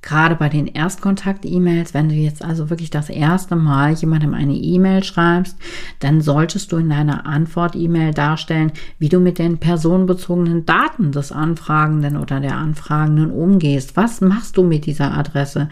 gerade 0.04 0.36
bei 0.36 0.48
den 0.48 0.66
Erstkontakt-E-Mails, 0.66 1.94
wenn 1.94 2.10
du 2.10 2.14
jetzt 2.14 2.44
also 2.44 2.70
wirklich 2.70 2.90
das 2.90 3.08
erste 3.08 3.56
Mal 3.56 3.94
jemandem 3.94 4.34
eine 4.34 4.54
E-Mail 4.54 5.02
schreibst, 5.02 5.56
dann 6.00 6.20
solltest 6.20 6.70
du 6.70 6.76
in 6.76 6.90
deiner 6.90 7.26
Antwort-E-Mail 7.26 8.12
darstellen, 8.12 8.72
wie 8.98 9.08
du 9.08 9.18
mit 9.18 9.38
den 9.38 9.58
personenbezogenen 9.58 10.66
Daten 10.66 11.10
des 11.10 11.32
Anfragenden 11.32 12.18
oder 12.18 12.40
der 12.40 12.56
Anfragenden 12.56 13.30
umgehst. 13.30 13.96
Was 13.96 14.20
machst 14.20 14.56
du 14.58 14.62
mit 14.62 14.86
dieser 14.86 15.16
Adresse? 15.16 15.68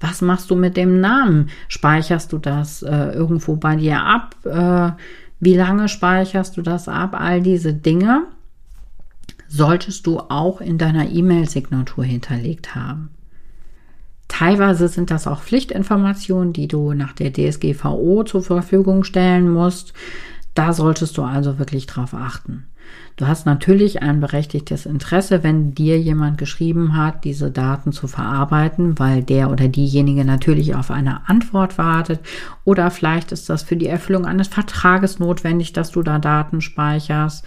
Was 0.00 0.20
machst 0.20 0.50
du 0.50 0.56
mit 0.56 0.76
dem 0.76 1.00
Namen? 1.00 1.48
Speicherst 1.68 2.32
du 2.32 2.38
das 2.38 2.82
äh, 2.82 3.12
irgendwo 3.12 3.56
bei 3.56 3.76
dir 3.76 4.02
ab? 4.02 4.34
Äh, 4.44 5.00
wie 5.38 5.54
lange 5.54 5.88
speicherst 5.88 6.56
du 6.56 6.62
das 6.62 6.88
ab? 6.88 7.14
All 7.18 7.40
diese 7.40 7.72
Dinge 7.72 8.24
solltest 9.48 10.06
du 10.06 10.18
auch 10.18 10.60
in 10.60 10.76
deiner 10.76 11.08
E-Mail-Signatur 11.08 12.04
hinterlegt 12.04 12.74
haben. 12.74 13.10
Teilweise 14.28 14.88
sind 14.88 15.10
das 15.10 15.26
auch 15.26 15.42
Pflichtinformationen, 15.42 16.52
die 16.52 16.68
du 16.68 16.92
nach 16.92 17.12
der 17.12 17.32
DSGVO 17.32 18.24
zur 18.24 18.42
Verfügung 18.42 19.04
stellen 19.04 19.50
musst. 19.50 19.92
Da 20.54 20.72
solltest 20.72 21.16
du 21.18 21.22
also 21.22 21.58
wirklich 21.58 21.86
drauf 21.86 22.14
achten. 22.14 22.66
Du 23.16 23.26
hast 23.26 23.46
natürlich 23.46 24.02
ein 24.02 24.20
berechtigtes 24.20 24.84
Interesse, 24.84 25.42
wenn 25.42 25.74
dir 25.74 25.98
jemand 25.98 26.36
geschrieben 26.38 26.96
hat, 26.96 27.24
diese 27.24 27.50
Daten 27.50 27.92
zu 27.92 28.08
verarbeiten, 28.08 28.98
weil 28.98 29.22
der 29.22 29.50
oder 29.50 29.68
diejenige 29.68 30.24
natürlich 30.24 30.74
auf 30.74 30.90
eine 30.90 31.28
Antwort 31.28 31.78
wartet. 31.78 32.20
Oder 32.64 32.90
vielleicht 32.90 33.32
ist 33.32 33.48
das 33.48 33.62
für 33.62 33.76
die 33.76 33.86
Erfüllung 33.86 34.26
eines 34.26 34.48
Vertrages 34.48 35.18
notwendig, 35.18 35.72
dass 35.72 35.92
du 35.92 36.02
da 36.02 36.18
Daten 36.18 36.60
speicherst. 36.60 37.44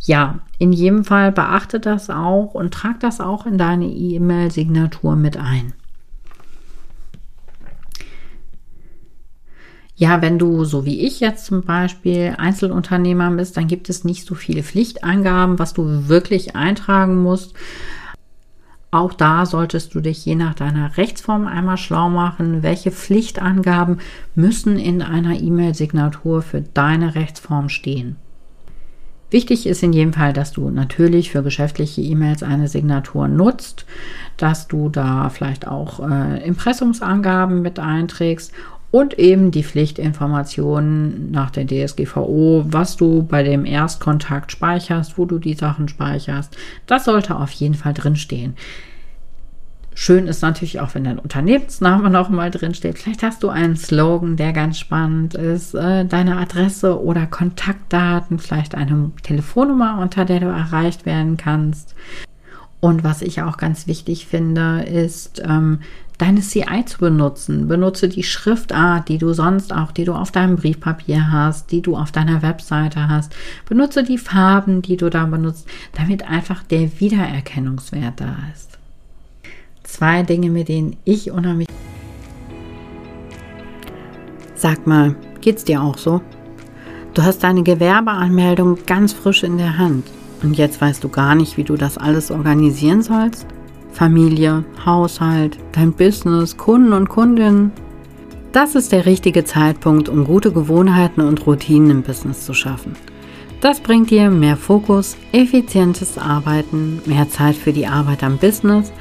Ja, 0.00 0.40
in 0.58 0.72
jedem 0.72 1.04
Fall 1.04 1.32
beachte 1.32 1.80
das 1.80 2.08
auch 2.08 2.54
und 2.54 2.72
trag 2.72 3.00
das 3.00 3.20
auch 3.20 3.46
in 3.46 3.58
deine 3.58 3.86
E-Mail-Signatur 3.86 5.16
mit 5.16 5.36
ein. 5.36 5.74
Ja, 9.96 10.20
wenn 10.22 10.38
du, 10.38 10.64
so 10.64 10.84
wie 10.84 11.06
ich 11.06 11.20
jetzt 11.20 11.46
zum 11.46 11.62
Beispiel, 11.62 12.34
Einzelunternehmer 12.36 13.30
bist, 13.30 13.56
dann 13.56 13.68
gibt 13.68 13.88
es 13.88 14.02
nicht 14.02 14.26
so 14.26 14.34
viele 14.34 14.64
Pflichtangaben, 14.64 15.58
was 15.58 15.72
du 15.72 16.08
wirklich 16.08 16.56
eintragen 16.56 17.22
musst. 17.22 17.54
Auch 18.90 19.12
da 19.12 19.46
solltest 19.46 19.94
du 19.94 20.00
dich 20.00 20.24
je 20.24 20.34
nach 20.34 20.54
deiner 20.54 20.96
Rechtsform 20.96 21.46
einmal 21.46 21.76
schlau 21.76 22.10
machen, 22.10 22.62
welche 22.62 22.90
Pflichtangaben 22.90 23.98
müssen 24.34 24.78
in 24.78 25.02
einer 25.02 25.40
E-Mail-Signatur 25.40 26.42
für 26.42 26.60
deine 26.60 27.14
Rechtsform 27.14 27.68
stehen. 27.68 28.16
Wichtig 29.30 29.66
ist 29.66 29.82
in 29.82 29.92
jedem 29.92 30.12
Fall, 30.12 30.32
dass 30.32 30.52
du 30.52 30.70
natürlich 30.70 31.32
für 31.32 31.42
geschäftliche 31.42 32.00
E-Mails 32.02 32.44
eine 32.44 32.68
Signatur 32.68 33.26
nutzt, 33.26 33.84
dass 34.36 34.68
du 34.68 34.88
da 34.88 35.28
vielleicht 35.28 35.66
auch 35.66 35.98
äh, 35.98 36.46
Impressumsangaben 36.46 37.60
mit 37.60 37.80
einträgst 37.80 38.52
und 38.94 39.18
eben 39.18 39.50
die 39.50 39.64
Pflichtinformationen 39.64 41.32
nach 41.32 41.50
der 41.50 41.66
DSGVO, 41.66 42.64
was 42.68 42.94
du 42.96 43.24
bei 43.24 43.42
dem 43.42 43.64
Erstkontakt 43.64 44.52
speicherst, 44.52 45.18
wo 45.18 45.24
du 45.24 45.40
die 45.40 45.54
Sachen 45.54 45.88
speicherst. 45.88 46.56
Das 46.86 47.06
sollte 47.06 47.34
auf 47.34 47.50
jeden 47.50 47.74
Fall 47.74 47.92
drinstehen. 47.92 48.54
Schön 49.94 50.28
ist 50.28 50.42
natürlich 50.42 50.78
auch, 50.78 50.94
wenn 50.94 51.02
dein 51.02 51.18
Unternehmensname 51.18 52.08
noch 52.10 52.28
mal 52.28 52.52
drin 52.52 52.72
steht. 52.72 52.96
Vielleicht 52.96 53.24
hast 53.24 53.42
du 53.42 53.48
einen 53.48 53.74
Slogan, 53.74 54.36
der 54.36 54.52
ganz 54.52 54.78
spannend 54.78 55.34
ist, 55.34 55.74
äh, 55.74 56.04
deine 56.04 56.36
Adresse 56.36 57.02
oder 57.02 57.26
Kontaktdaten, 57.26 58.38
vielleicht 58.38 58.76
eine 58.76 59.10
Telefonnummer, 59.24 59.98
unter 60.00 60.24
der 60.24 60.38
du 60.38 60.46
erreicht 60.46 61.04
werden 61.04 61.36
kannst. 61.36 61.96
Und 62.78 63.02
was 63.02 63.22
ich 63.22 63.42
auch 63.42 63.56
ganz 63.56 63.88
wichtig 63.88 64.26
finde, 64.26 64.82
ist, 64.82 65.42
ähm, 65.44 65.80
deine 66.18 66.40
CI 66.40 66.84
zu 66.86 66.98
benutzen. 66.98 67.68
Benutze 67.68 68.08
die 68.08 68.22
Schriftart, 68.22 69.08
die 69.08 69.18
du 69.18 69.32
sonst 69.32 69.72
auch, 69.72 69.92
die 69.92 70.04
du 70.04 70.14
auf 70.14 70.30
deinem 70.30 70.56
Briefpapier 70.56 71.32
hast, 71.32 71.70
die 71.72 71.82
du 71.82 71.96
auf 71.96 72.12
deiner 72.12 72.42
Webseite 72.42 73.08
hast. 73.08 73.34
Benutze 73.68 74.04
die 74.04 74.18
Farben, 74.18 74.82
die 74.82 74.96
du 74.96 75.10
da 75.10 75.24
benutzt, 75.26 75.66
damit 75.92 76.28
einfach 76.28 76.62
der 76.62 77.00
Wiedererkennungswert 77.00 78.20
da 78.20 78.36
ist. 78.52 78.78
Zwei 79.82 80.22
Dinge, 80.22 80.50
mit 80.50 80.68
denen 80.68 80.96
ich 81.04 81.30
unheimlich. 81.30 81.68
Sag 84.54 84.86
mal, 84.86 85.14
geht's 85.40 85.64
dir 85.64 85.82
auch 85.82 85.98
so? 85.98 86.20
Du 87.12 87.22
hast 87.22 87.44
deine 87.44 87.62
Gewerbeanmeldung 87.62 88.78
ganz 88.86 89.12
frisch 89.12 89.42
in 89.42 89.58
der 89.58 89.78
Hand. 89.78 90.04
Und 90.42 90.58
jetzt 90.58 90.80
weißt 90.80 91.02
du 91.02 91.08
gar 91.08 91.34
nicht, 91.34 91.56
wie 91.56 91.64
du 91.64 91.76
das 91.76 91.96
alles 91.96 92.30
organisieren 92.30 93.02
sollst? 93.02 93.46
Familie, 93.94 94.64
Haushalt, 94.84 95.56
dein 95.72 95.92
Business, 95.92 96.56
Kunden 96.56 96.92
und 96.92 97.08
Kundinnen. 97.08 97.70
Das 98.50 98.74
ist 98.74 98.90
der 98.90 99.06
richtige 99.06 99.44
Zeitpunkt, 99.44 100.08
um 100.08 100.24
gute 100.24 100.52
Gewohnheiten 100.52 101.20
und 101.20 101.46
Routinen 101.46 101.90
im 101.90 102.02
Business 102.02 102.44
zu 102.44 102.54
schaffen. 102.54 102.96
Das 103.60 103.80
bringt 103.80 104.10
dir 104.10 104.30
mehr 104.30 104.56
Fokus, 104.56 105.16
effizientes 105.32 106.18
Arbeiten, 106.18 107.00
mehr 107.06 107.28
Zeit 107.28 107.54
für 107.54 107.72
die 107.72 107.86
Arbeit 107.86 108.24
am 108.24 108.36
Business 108.36 108.92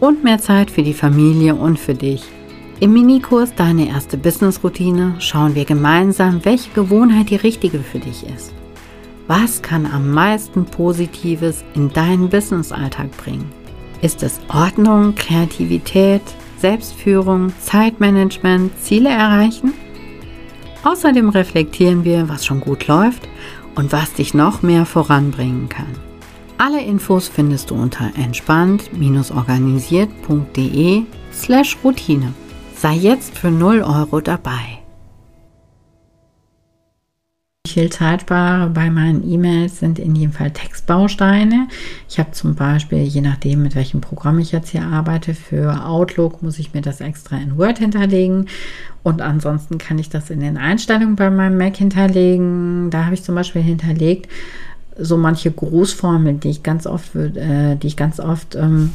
und 0.00 0.24
mehr 0.24 0.38
Zeit 0.38 0.70
für 0.70 0.82
die 0.82 0.94
Familie 0.94 1.54
und 1.54 1.78
für 1.78 1.94
dich. 1.94 2.24
Im 2.80 2.94
Minikurs 2.94 3.54
Deine 3.54 3.88
erste 3.88 4.16
Business-Routine 4.16 5.16
schauen 5.18 5.54
wir 5.54 5.66
gemeinsam, 5.66 6.44
welche 6.44 6.70
Gewohnheit 6.70 7.30
die 7.30 7.36
richtige 7.36 7.80
für 7.80 7.98
dich 7.98 8.24
ist. 8.24 8.54
Was 9.26 9.60
kann 9.60 9.84
am 9.84 10.10
meisten 10.10 10.64
Positives 10.64 11.64
in 11.74 11.92
deinen 11.92 12.30
Business-Alltag 12.30 13.14
bringen? 13.18 13.57
Ist 14.00 14.22
es 14.22 14.38
Ordnung, 14.48 15.16
Kreativität, 15.16 16.22
Selbstführung, 16.58 17.52
Zeitmanagement, 17.60 18.70
Ziele 18.80 19.08
erreichen? 19.08 19.74
Außerdem 20.84 21.30
reflektieren 21.30 22.04
wir, 22.04 22.28
was 22.28 22.46
schon 22.46 22.60
gut 22.60 22.86
läuft 22.86 23.28
und 23.74 23.90
was 23.92 24.12
dich 24.12 24.34
noch 24.34 24.62
mehr 24.62 24.86
voranbringen 24.86 25.68
kann. 25.68 25.96
Alle 26.58 26.80
Infos 26.80 27.26
findest 27.28 27.70
du 27.70 27.74
unter 27.74 28.12
entspannt-organisiert.de 28.16 31.02
slash 31.32 31.76
Routine. 31.82 32.32
Sei 32.76 32.94
jetzt 32.94 33.36
für 33.36 33.50
0 33.50 33.82
Euro 33.82 34.20
dabei 34.20 34.77
viel 37.72 37.90
Zeit 37.90 38.22
spare 38.22 38.68
bei 38.70 38.90
meinen 38.90 39.28
E-Mails 39.28 39.78
sind 39.78 39.98
in 39.98 40.14
jedem 40.14 40.32
Fall 40.32 40.50
Textbausteine. 40.50 41.68
Ich 42.08 42.18
habe 42.18 42.32
zum 42.32 42.54
Beispiel, 42.54 43.02
je 43.02 43.20
nachdem, 43.20 43.62
mit 43.62 43.74
welchem 43.74 44.00
Programm 44.00 44.38
ich 44.38 44.52
jetzt 44.52 44.70
hier 44.70 44.84
arbeite, 44.84 45.34
für 45.34 45.84
Outlook 45.84 46.42
muss 46.42 46.58
ich 46.58 46.74
mir 46.74 46.82
das 46.82 47.00
extra 47.00 47.36
in 47.36 47.56
Word 47.58 47.78
hinterlegen. 47.78 48.46
Und 49.02 49.22
ansonsten 49.22 49.78
kann 49.78 49.98
ich 49.98 50.10
das 50.10 50.30
in 50.30 50.40
den 50.40 50.56
Einstellungen 50.56 51.16
bei 51.16 51.30
meinem 51.30 51.56
Mac 51.56 51.76
hinterlegen. 51.76 52.90
Da 52.90 53.04
habe 53.04 53.14
ich 53.14 53.22
zum 53.22 53.34
Beispiel 53.34 53.62
hinterlegt, 53.62 54.28
so 54.98 55.16
manche 55.16 55.50
Großformeln, 55.50 56.40
die 56.40 56.50
ich 56.50 56.62
ganz 56.62 56.86
oft, 56.86 57.14
äh, 57.14 57.76
die 57.76 57.86
ich 57.86 57.96
ganz 57.96 58.20
oft 58.20 58.56
ähm, 58.56 58.90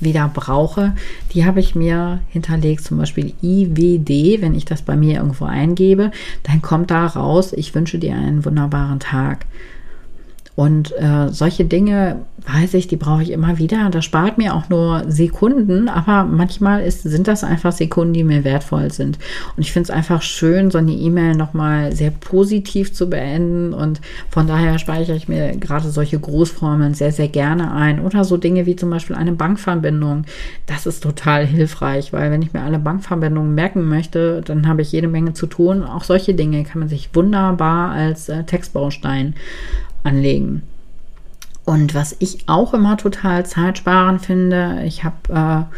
wieder 0.00 0.30
brauche, 0.32 0.94
die 1.32 1.44
habe 1.44 1.60
ich 1.60 1.74
mir 1.74 2.20
hinterlegt, 2.28 2.84
zum 2.84 2.98
Beispiel 2.98 3.34
IWD, 3.42 4.42
wenn 4.42 4.54
ich 4.54 4.64
das 4.64 4.82
bei 4.82 4.96
mir 4.96 5.16
irgendwo 5.16 5.44
eingebe, 5.44 6.10
dann 6.42 6.62
kommt 6.62 6.90
da 6.90 7.06
raus, 7.06 7.52
ich 7.52 7.74
wünsche 7.74 7.98
dir 7.98 8.14
einen 8.14 8.44
wunderbaren 8.44 9.00
Tag. 9.00 9.46
Und 10.56 10.92
äh, 10.98 11.28
solche 11.28 11.66
Dinge, 11.66 12.22
weiß 12.46 12.72
ich, 12.74 12.88
die 12.88 12.96
brauche 12.96 13.22
ich 13.22 13.30
immer 13.30 13.58
wieder. 13.58 13.90
Das 13.90 14.06
spart 14.06 14.38
mir 14.38 14.54
auch 14.54 14.70
nur 14.70 15.04
Sekunden, 15.06 15.90
aber 15.90 16.24
manchmal 16.24 16.82
ist, 16.82 17.02
sind 17.02 17.28
das 17.28 17.44
einfach 17.44 17.72
Sekunden, 17.72 18.14
die 18.14 18.24
mir 18.24 18.42
wertvoll 18.42 18.90
sind. 18.90 19.18
Und 19.54 19.62
ich 19.62 19.72
finde 19.72 19.84
es 19.84 19.90
einfach 19.90 20.22
schön, 20.22 20.70
so 20.70 20.78
eine 20.78 20.92
E-Mail 20.92 21.34
nochmal 21.34 21.92
sehr 21.92 22.10
positiv 22.10 22.94
zu 22.94 23.10
beenden. 23.10 23.74
Und 23.74 24.00
von 24.30 24.46
daher 24.46 24.78
speichere 24.78 25.14
ich 25.14 25.28
mir 25.28 25.54
gerade 25.58 25.90
solche 25.90 26.18
Großformeln 26.18 26.94
sehr, 26.94 27.12
sehr 27.12 27.28
gerne 27.28 27.72
ein. 27.72 28.00
Oder 28.00 28.24
so 28.24 28.38
Dinge 28.38 28.64
wie 28.64 28.76
zum 28.76 28.88
Beispiel 28.88 29.14
eine 29.14 29.32
Bankverbindung. 29.32 30.24
Das 30.64 30.86
ist 30.86 31.02
total 31.02 31.44
hilfreich, 31.44 32.14
weil 32.14 32.30
wenn 32.30 32.40
ich 32.40 32.54
mir 32.54 32.62
alle 32.62 32.78
Bankverbindungen 32.78 33.54
merken 33.54 33.86
möchte, 33.90 34.40
dann 34.40 34.66
habe 34.66 34.80
ich 34.80 34.90
jede 34.90 35.08
Menge 35.08 35.34
zu 35.34 35.46
tun. 35.46 35.84
Auch 35.84 36.04
solche 36.04 36.32
Dinge 36.32 36.64
kann 36.64 36.78
man 36.78 36.88
sich 36.88 37.10
wunderbar 37.12 37.90
als 37.90 38.30
äh, 38.30 38.44
Textbaustein 38.44 39.34
anlegen. 40.06 40.62
Und 41.64 41.94
was 41.94 42.14
ich 42.20 42.48
auch 42.48 42.74
immer 42.74 42.96
total 42.96 43.44
zeitsparend 43.44 44.22
finde, 44.22 44.82
ich 44.84 45.02
habe 45.02 45.68
äh, 45.68 45.76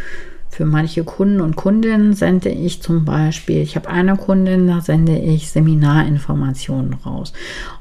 für 0.54 0.66
manche 0.66 1.02
Kunden 1.04 1.40
und 1.40 1.56
Kundinnen 1.56 2.12
sende 2.12 2.50
ich 2.50 2.82
zum 2.82 3.04
Beispiel, 3.04 3.62
ich 3.62 3.74
habe 3.74 3.88
eine 3.88 4.16
Kundin, 4.16 4.66
da 4.66 4.80
sende 4.80 5.16
ich 5.16 5.50
Seminarinformationen 5.50 6.94
raus. 6.94 7.32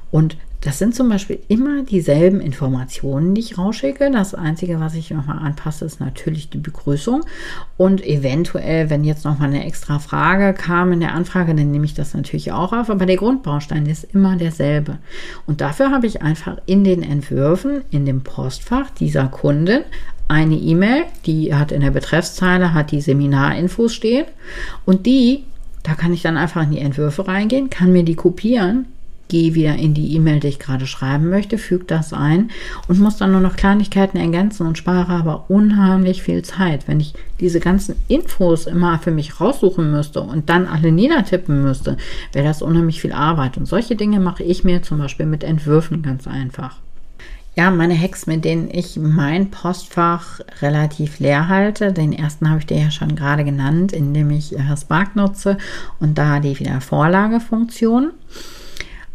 Und 0.09 0.37
das 0.61 0.79
sind 0.79 0.95
zum 0.95 1.07
Beispiel 1.09 1.39
immer 1.47 1.83
dieselben 1.83 2.41
Informationen, 2.41 3.35
die 3.35 3.41
ich 3.41 3.57
rausschicke. 3.57 4.09
Das 4.11 4.33
Einzige, 4.33 4.79
was 4.79 4.95
ich 4.95 5.11
nochmal 5.11 5.39
anpasse, 5.39 5.85
ist 5.85 5.99
natürlich 5.99 6.49
die 6.49 6.57
Begrüßung. 6.57 7.23
Und 7.77 8.03
eventuell, 8.03 8.89
wenn 8.89 9.03
jetzt 9.03 9.23
nochmal 9.23 9.49
eine 9.49 9.65
extra 9.65 9.99
Frage 9.99 10.53
kam 10.53 10.91
in 10.91 10.99
der 10.99 11.13
Anfrage, 11.13 11.53
dann 11.53 11.71
nehme 11.71 11.85
ich 11.85 11.93
das 11.93 12.13
natürlich 12.13 12.51
auch 12.51 12.73
auf. 12.73 12.89
Aber 12.89 13.05
der 13.05 13.17
Grundbaustein 13.17 13.85
ist 13.85 14.03
immer 14.13 14.35
derselbe. 14.35 14.97
Und 15.45 15.61
dafür 15.61 15.91
habe 15.91 16.07
ich 16.07 16.23
einfach 16.23 16.57
in 16.65 16.83
den 16.83 17.03
Entwürfen, 17.03 17.83
in 17.91 18.05
dem 18.05 18.23
Postfach 18.23 18.89
dieser 18.89 19.27
Kundin 19.27 19.81
eine 20.27 20.55
E-Mail, 20.55 21.03
die 21.25 21.53
hat 21.53 21.71
in 21.71 21.81
der 21.81 21.91
Betreffszeile, 21.91 22.73
hat 22.73 22.91
die 22.91 22.99
Seminarinfos 22.99 23.93
stehen. 23.93 24.25
Und 24.85 25.05
die 25.05 25.43
da 25.87 25.93
kann 25.93 26.11
ich 26.11 26.21
dann 26.21 26.35
einfach 26.35 26.63
in 26.63 26.71
die 26.71 26.79
Entwürfe 26.79 27.29
reingehen, 27.29 27.69
kann 27.69 27.93
mir 27.93 28.03
die 28.03 28.15
kopieren, 28.15 28.87
gehe 29.27 29.55
wieder 29.55 29.75
in 29.75 29.93
die 29.93 30.15
E-Mail, 30.15 30.39
die 30.39 30.47
ich 30.47 30.59
gerade 30.59 30.87
schreiben 30.87 31.29
möchte, 31.29 31.57
füge 31.57 31.85
das 31.85 32.13
ein 32.13 32.49
und 32.87 32.99
muss 32.99 33.17
dann 33.17 33.31
nur 33.31 33.41
noch 33.41 33.55
Kleinigkeiten 33.55 34.17
ergänzen 34.17 34.65
und 34.65 34.77
spare 34.77 35.13
aber 35.13 35.45
unheimlich 35.49 36.23
viel 36.23 36.43
Zeit. 36.43 36.87
Wenn 36.87 36.99
ich 36.99 37.13
diese 37.39 37.59
ganzen 37.59 37.95
Infos 38.07 38.65
immer 38.65 38.99
für 38.99 39.11
mich 39.11 39.39
raussuchen 39.39 39.91
müsste 39.91 40.21
und 40.21 40.49
dann 40.49 40.67
alle 40.67 40.91
niedertippen 40.91 41.61
müsste, 41.61 41.97
wäre 42.33 42.45
das 42.45 42.61
unheimlich 42.61 43.01
viel 43.01 43.13
Arbeit. 43.13 43.57
Und 43.57 43.67
solche 43.67 43.95
Dinge 43.95 44.19
mache 44.19 44.43
ich 44.43 44.63
mir 44.63 44.81
zum 44.81 44.97
Beispiel 44.97 45.25
mit 45.25 45.43
Entwürfen 45.43 46.01
ganz 46.01 46.27
einfach. 46.27 46.77
Ja, 47.57 47.71
meine 47.71 47.99
Hacks, 47.99 48.27
mit 48.27 48.45
denen 48.45 48.69
ich 48.71 48.97
mein 48.97 49.49
Postfach 49.49 50.41
relativ 50.61 51.17
leer 51.17 51.47
halte. 51.47 51.91
Den 51.91 52.13
ersten 52.13 52.47
habe 52.47 52.59
ich 52.59 52.67
dir 52.67 52.77
ja 52.77 52.91
schon 52.91 53.15
gerade 53.15 53.43
genannt, 53.43 53.93
indem 53.93 54.29
ich 54.29 54.55
Spark 54.79 55.15
nutze 55.15 55.57
und 55.99 56.19
da 56.19 56.39
die 56.39 56.59
Wiedervorlagefunktion. 56.59 58.11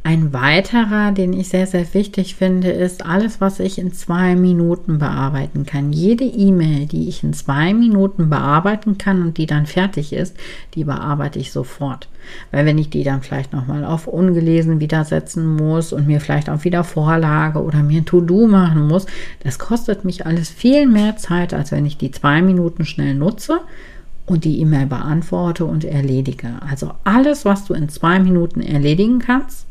Ein 0.05 0.33
weiterer, 0.33 1.13
den 1.13 1.33
ich 1.33 1.49
sehr, 1.49 1.69
sehr 1.69 1.95
wichtig 1.95 2.35
finde, 2.35 2.73
ist 2.73 3.07
alles, 3.07 3.41
was 3.41 3.61
ich 3.61 3.79
in 3.79 3.93
zwei 3.93 4.35
Minuten 4.35 4.99
bearbeiten 4.99 5.65
kann. 5.65 5.93
Jede 5.93 6.25
E-Mail, 6.25 6.87
die 6.87 7.09
ich 7.09 7.23
in 7.23 7.33
zwei 7.33 7.73
Minuten 7.73 8.29
bearbeiten 8.29 8.99
kann 8.99 9.23
und 9.23 9.39
die 9.39 9.47
dann 9.47 9.67
fertig 9.67 10.13
ist, 10.13 10.37
die 10.75 10.83
bearbeite 10.83 11.39
ich 11.39 11.53
sofort. 11.53 12.09
Weil 12.51 12.67
wenn 12.67 12.79
ich 12.79 12.91
die 12.91 13.05
dann 13.05 13.23
vielleicht 13.23 13.53
nochmal 13.53 13.85
auf 13.85 14.09
ungelesen 14.09 14.81
widersetzen 14.81 15.55
muss 15.55 15.93
und 15.93 16.09
mir 16.09 16.21
vielleicht 16.21 16.51
auch 16.51 16.65
wieder 16.65 16.83
Vorlage 16.83 17.63
oder 17.63 17.85
mir 17.85 18.01
ein 18.01 18.05
To-Do 18.05 18.49
machen 18.49 18.89
muss, 18.89 19.07
das 19.45 19.61
kostet 19.61 20.05
mich 20.05 20.27
alles 20.27 20.51
viel 20.51 20.89
mehr 20.89 21.17
Zeit, 21.17 21.55
als 21.55 21.71
wenn 21.71 21.87
ich 21.87 21.97
die 21.97 22.11
zwei 22.11 22.43
Minuten 22.43 22.85
schnell 22.87 23.15
nutze 23.15 23.61
und 24.27 24.45
die 24.45 24.61
E-Mail 24.61 24.87
beantworte 24.87 25.65
und 25.65 25.85
erledige. 25.85 26.49
Also 26.69 26.91
alles, 27.05 27.45
was 27.45 27.67
du 27.67 27.75
in 27.75 27.89
zwei 27.89 28.19
Minuten 28.19 28.63
erledigen 28.63 29.21
kannst, 29.21 29.67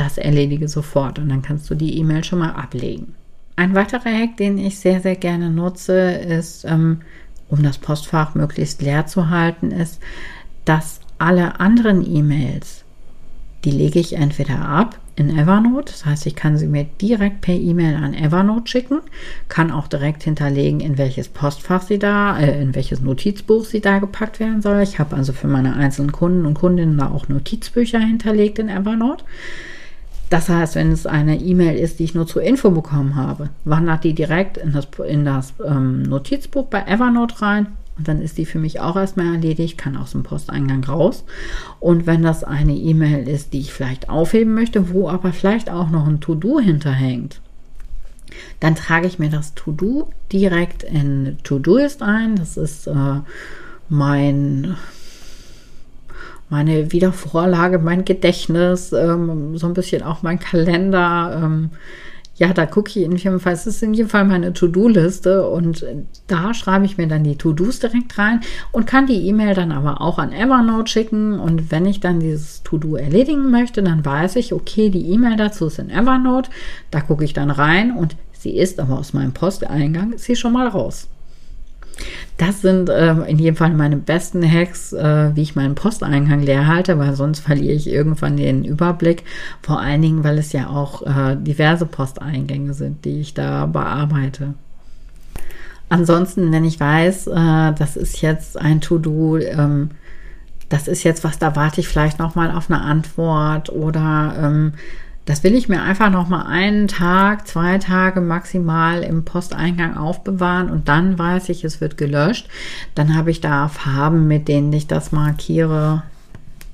das 0.00 0.18
erledige 0.18 0.68
sofort 0.68 1.18
und 1.18 1.28
dann 1.28 1.42
kannst 1.42 1.68
du 1.70 1.74
die 1.74 1.98
E-Mail 1.98 2.24
schon 2.24 2.38
mal 2.38 2.52
ablegen. 2.52 3.14
Ein 3.56 3.74
weiterer 3.74 4.10
Hack, 4.10 4.38
den 4.38 4.56
ich 4.56 4.78
sehr, 4.78 5.00
sehr 5.00 5.16
gerne 5.16 5.50
nutze, 5.50 6.12
ist, 6.12 6.64
ähm, 6.64 7.02
um 7.48 7.62
das 7.62 7.78
Postfach 7.78 8.34
möglichst 8.34 8.80
leer 8.80 9.06
zu 9.06 9.28
halten, 9.28 9.70
ist, 9.70 10.00
dass 10.64 11.00
alle 11.18 11.60
anderen 11.60 12.04
E-Mails, 12.06 12.84
die 13.64 13.70
lege 13.70 13.98
ich 13.98 14.14
entweder 14.14 14.66
ab 14.66 14.98
in 15.16 15.36
Evernote. 15.36 15.92
Das 15.92 16.06
heißt, 16.06 16.24
ich 16.26 16.34
kann 16.34 16.56
sie 16.56 16.66
mir 16.66 16.84
direkt 16.84 17.42
per 17.42 17.54
E-Mail 17.54 17.96
an 17.96 18.14
Evernote 18.14 18.70
schicken, 18.70 19.00
kann 19.48 19.70
auch 19.70 19.88
direkt 19.88 20.22
hinterlegen, 20.22 20.80
in 20.80 20.96
welches 20.96 21.28
Postfach 21.28 21.82
sie 21.82 21.98
da, 21.98 22.38
äh, 22.38 22.62
in 22.62 22.74
welches 22.74 23.02
Notizbuch 23.02 23.66
sie 23.66 23.82
da 23.82 23.98
gepackt 23.98 24.40
werden 24.40 24.62
soll. 24.62 24.80
Ich 24.80 24.98
habe 24.98 25.16
also 25.16 25.34
für 25.34 25.48
meine 25.48 25.76
einzelnen 25.76 26.12
Kunden 26.12 26.46
und 26.46 26.54
Kundinnen 26.54 26.96
da 26.96 27.10
auch 27.10 27.28
Notizbücher 27.28 27.98
hinterlegt 27.98 28.58
in 28.58 28.70
Evernote. 28.70 29.24
Das 30.30 30.48
heißt, 30.48 30.76
wenn 30.76 30.92
es 30.92 31.06
eine 31.06 31.38
E-Mail 31.40 31.76
ist, 31.76 31.98
die 31.98 32.04
ich 32.04 32.14
nur 32.14 32.26
zur 32.26 32.42
Info 32.42 32.70
bekommen 32.70 33.16
habe, 33.16 33.50
wandert 33.64 34.04
die 34.04 34.14
direkt 34.14 34.56
in 34.56 34.72
das, 34.72 34.86
in 35.06 35.24
das 35.24 35.52
ähm, 35.66 36.02
Notizbuch 36.04 36.66
bei 36.66 36.82
Evernote 36.82 37.42
rein 37.42 37.66
und 37.98 38.08
dann 38.08 38.22
ist 38.22 38.38
die 38.38 38.46
für 38.46 38.58
mich 38.58 38.80
auch 38.80 38.96
erstmal 38.96 39.34
erledigt, 39.34 39.76
kann 39.76 39.96
aus 39.96 40.12
dem 40.12 40.22
Posteingang 40.22 40.84
raus. 40.84 41.24
Und 41.80 42.06
wenn 42.06 42.22
das 42.22 42.44
eine 42.44 42.74
E-Mail 42.74 43.28
ist, 43.28 43.52
die 43.52 43.58
ich 43.58 43.74
vielleicht 43.74 44.08
aufheben 44.08 44.54
möchte, 44.54 44.90
wo 44.94 45.10
aber 45.10 45.34
vielleicht 45.34 45.68
auch 45.68 45.90
noch 45.90 46.06
ein 46.06 46.20
To-Do 46.20 46.60
hinterhängt, 46.60 47.42
dann 48.60 48.76
trage 48.76 49.06
ich 49.06 49.18
mir 49.18 49.28
das 49.28 49.54
To-Do 49.54 50.08
direkt 50.32 50.82
in 50.84 51.36
To-Doist 51.42 52.02
ein. 52.02 52.36
Das 52.36 52.56
ist 52.56 52.86
äh, 52.86 53.20
mein 53.90 54.76
meine 56.50 56.92
Wiedervorlage, 56.92 57.78
mein 57.78 58.04
Gedächtnis, 58.04 58.92
ähm, 58.92 59.56
so 59.56 59.66
ein 59.66 59.74
bisschen 59.74 60.02
auch 60.02 60.22
mein 60.22 60.38
Kalender. 60.38 61.40
Ähm, 61.42 61.70
ja, 62.40 62.54
da 62.54 62.64
gucke 62.64 62.88
ich 62.88 63.04
in 63.04 63.16
jedem 63.16 63.38
Fall, 63.38 63.52
es 63.52 63.66
ist 63.66 63.82
in 63.82 63.92
jedem 63.92 64.08
Fall 64.08 64.24
meine 64.24 64.54
To-Do-Liste 64.54 65.46
und 65.46 65.84
da 66.26 66.54
schreibe 66.54 66.86
ich 66.86 66.96
mir 66.96 67.06
dann 67.06 67.22
die 67.22 67.36
To-Dos 67.36 67.80
direkt 67.80 68.16
rein 68.16 68.40
und 68.72 68.86
kann 68.86 69.06
die 69.06 69.28
E-Mail 69.28 69.54
dann 69.54 69.72
aber 69.72 70.00
auch 70.00 70.18
an 70.18 70.32
Evernote 70.32 70.90
schicken 70.90 71.38
und 71.38 71.70
wenn 71.70 71.84
ich 71.84 72.00
dann 72.00 72.18
dieses 72.18 72.62
To-Do 72.62 72.96
erledigen 72.96 73.50
möchte, 73.50 73.82
dann 73.82 74.06
weiß 74.06 74.36
ich, 74.36 74.54
okay, 74.54 74.88
die 74.88 75.12
E-Mail 75.12 75.36
dazu 75.36 75.66
ist 75.66 75.78
in 75.78 75.90
Evernote, 75.90 76.50
da 76.90 77.02
gucke 77.02 77.24
ich 77.24 77.34
dann 77.34 77.50
rein 77.50 77.94
und 77.94 78.16
sie 78.32 78.56
ist 78.56 78.80
aber 78.80 78.98
aus 78.98 79.12
meinem 79.12 79.32
Posteingang, 79.32 80.14
ist 80.14 80.24
sie 80.24 80.34
schon 80.34 80.54
mal 80.54 80.66
raus. 80.66 81.08
Das 82.36 82.62
sind 82.62 82.88
äh, 82.88 83.12
in 83.24 83.38
jedem 83.38 83.56
Fall 83.56 83.72
meine 83.74 83.96
besten 83.96 84.42
Hacks, 84.42 84.92
äh, 84.92 85.34
wie 85.34 85.42
ich 85.42 85.56
meinen 85.56 85.74
Posteingang 85.74 86.40
leer 86.40 86.66
halte, 86.66 86.98
weil 86.98 87.14
sonst 87.14 87.40
verliere 87.40 87.74
ich 87.74 87.86
irgendwann 87.86 88.36
den 88.36 88.64
Überblick. 88.64 89.24
Vor 89.62 89.80
allen 89.80 90.02
Dingen, 90.02 90.24
weil 90.24 90.38
es 90.38 90.52
ja 90.52 90.68
auch 90.68 91.02
äh, 91.02 91.36
diverse 91.36 91.86
Posteingänge 91.86 92.72
sind, 92.74 93.04
die 93.04 93.20
ich 93.20 93.34
da 93.34 93.66
bearbeite. 93.66 94.54
Ansonsten, 95.90 96.52
wenn 96.52 96.64
ich 96.64 96.78
weiß, 96.78 97.26
äh, 97.26 97.72
das 97.76 97.96
ist 97.96 98.22
jetzt 98.22 98.56
ein 98.56 98.80
To-Do, 98.80 99.38
ähm, 99.38 99.90
das 100.70 100.86
ist 100.86 101.02
jetzt 101.02 101.24
was, 101.24 101.38
da 101.38 101.56
warte 101.56 101.80
ich 101.80 101.88
vielleicht 101.88 102.20
noch 102.20 102.36
mal 102.36 102.52
auf 102.52 102.70
eine 102.70 102.80
Antwort 102.80 103.70
oder 103.70 104.34
ähm, 104.40 104.72
das 105.26 105.44
will 105.44 105.54
ich 105.54 105.68
mir 105.68 105.82
einfach 105.82 106.10
noch 106.10 106.28
mal 106.28 106.46
einen 106.46 106.88
Tag, 106.88 107.46
zwei 107.46 107.78
Tage 107.78 108.20
maximal 108.20 109.02
im 109.02 109.24
Posteingang 109.24 109.96
aufbewahren 109.96 110.70
und 110.70 110.88
dann 110.88 111.18
weiß 111.18 111.50
ich, 111.50 111.64
es 111.64 111.80
wird 111.80 111.96
gelöscht. 111.96 112.48
Dann 112.94 113.14
habe 113.14 113.30
ich 113.30 113.40
da 113.40 113.68
Farben, 113.68 114.26
mit 114.26 114.48
denen 114.48 114.72
ich 114.72 114.86
das 114.86 115.12
markiere. 115.12 116.02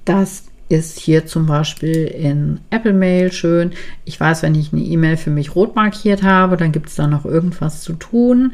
Das 0.05 0.45
ist 0.69 0.99
hier 0.99 1.27
zum 1.27 1.47
Beispiel 1.47 2.07
in 2.07 2.61
Apple 2.71 2.93
Mail 2.93 3.31
schön. 3.31 3.73
Ich 4.05 4.19
weiß, 4.19 4.43
wenn 4.43 4.57
ich 4.57 4.73
eine 4.73 4.83
E-Mail 4.83 5.17
für 5.17 5.31
mich 5.31 5.55
rot 5.55 5.77
markiert 5.77 6.25
habe, 6.25 6.57
dann 6.57 6.73
gibt 6.73 6.89
es 6.89 6.97
da 6.97 7.07
noch 7.07 7.25
irgendwas 7.25 7.83
zu 7.83 7.93
tun. 7.93 8.53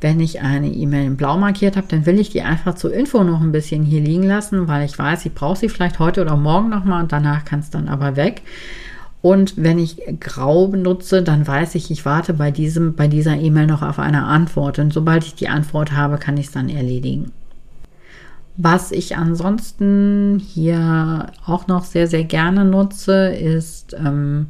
Wenn 0.00 0.18
ich 0.18 0.40
eine 0.40 0.68
E-Mail 0.68 1.06
in 1.06 1.16
blau 1.16 1.36
markiert 1.36 1.76
habe, 1.76 1.86
dann 1.88 2.04
will 2.04 2.18
ich 2.18 2.30
die 2.30 2.42
einfach 2.42 2.74
zur 2.74 2.92
Info 2.92 3.22
noch 3.22 3.40
ein 3.40 3.52
bisschen 3.52 3.84
hier 3.84 4.00
liegen 4.00 4.24
lassen, 4.24 4.66
weil 4.66 4.84
ich 4.84 4.98
weiß, 4.98 5.24
ich 5.24 5.34
brauche 5.34 5.58
sie 5.58 5.68
vielleicht 5.68 6.00
heute 6.00 6.22
oder 6.22 6.36
morgen 6.36 6.68
nochmal 6.68 7.02
und 7.02 7.12
danach 7.12 7.44
kann 7.44 7.60
es 7.60 7.70
dann 7.70 7.88
aber 7.88 8.16
weg. 8.16 8.42
Und 9.22 9.54
wenn 9.56 9.78
ich 9.78 10.02
grau 10.18 10.66
benutze, 10.66 11.22
dann 11.22 11.46
weiß 11.46 11.76
ich, 11.76 11.92
ich 11.92 12.04
warte 12.04 12.34
bei 12.34 12.50
diesem, 12.50 12.94
bei 12.94 13.06
dieser 13.06 13.36
E-Mail 13.36 13.68
noch 13.68 13.82
auf 13.82 14.00
eine 14.00 14.24
Antwort. 14.24 14.80
Und 14.80 14.92
sobald 14.92 15.24
ich 15.24 15.36
die 15.36 15.48
Antwort 15.48 15.92
habe, 15.92 16.18
kann 16.18 16.36
ich 16.36 16.46
es 16.46 16.52
dann 16.52 16.68
erledigen. 16.68 17.30
Was 18.56 18.90
ich 18.90 19.16
ansonsten 19.16 20.42
hier 20.44 21.28
auch 21.46 21.68
noch 21.68 21.84
sehr, 21.84 22.08
sehr 22.08 22.24
gerne 22.24 22.64
nutze, 22.64 23.28
ist 23.28 23.94
ähm, 23.94 24.48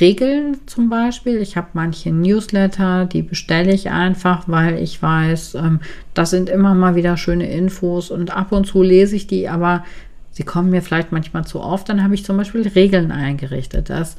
Regeln 0.00 0.58
zum 0.66 0.88
Beispiel. 0.88 1.38
Ich 1.38 1.56
habe 1.56 1.68
manche 1.74 2.10
Newsletter, 2.10 3.04
die 3.04 3.22
bestelle 3.22 3.74
ich 3.74 3.90
einfach, 3.90 4.44
weil 4.46 4.78
ich 4.78 5.02
weiß, 5.02 5.56
ähm, 5.56 5.80
das 6.14 6.30
sind 6.30 6.48
immer 6.48 6.74
mal 6.74 6.94
wieder 6.94 7.16
schöne 7.16 7.50
Infos 7.52 8.10
und 8.10 8.34
ab 8.34 8.52
und 8.52 8.64
zu 8.64 8.82
lese 8.82 9.16
ich 9.16 9.26
die, 9.26 9.48
aber 9.48 9.84
sie 10.32 10.42
kommen 10.42 10.70
mir 10.70 10.82
vielleicht 10.82 11.12
manchmal 11.12 11.44
zu 11.44 11.60
oft, 11.60 11.88
dann 11.88 12.02
habe 12.02 12.14
ich 12.14 12.24
zum 12.24 12.36
Beispiel 12.36 12.66
Regeln 12.66 13.12
eingerichtet, 13.12 13.90
dass 13.90 14.16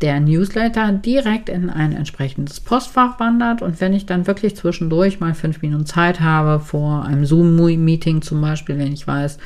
der 0.00 0.18
Newsletter 0.18 0.92
direkt 0.92 1.48
in 1.48 1.70
ein 1.70 1.92
entsprechendes 1.92 2.60
Postfach 2.60 3.20
wandert. 3.20 3.62
Und 3.62 3.80
wenn 3.80 3.94
ich 3.94 4.04
dann 4.04 4.26
wirklich 4.26 4.56
zwischendurch 4.56 5.20
mal 5.20 5.34
fünf 5.34 5.62
Minuten 5.62 5.86
Zeit 5.86 6.20
habe, 6.20 6.58
vor 6.58 7.04
einem 7.04 7.24
Zoom-Meeting 7.24 8.20
zum 8.20 8.40
Beispiel, 8.40 8.78
wenn 8.78 8.92
ich 8.92 9.06
weiß, 9.06 9.38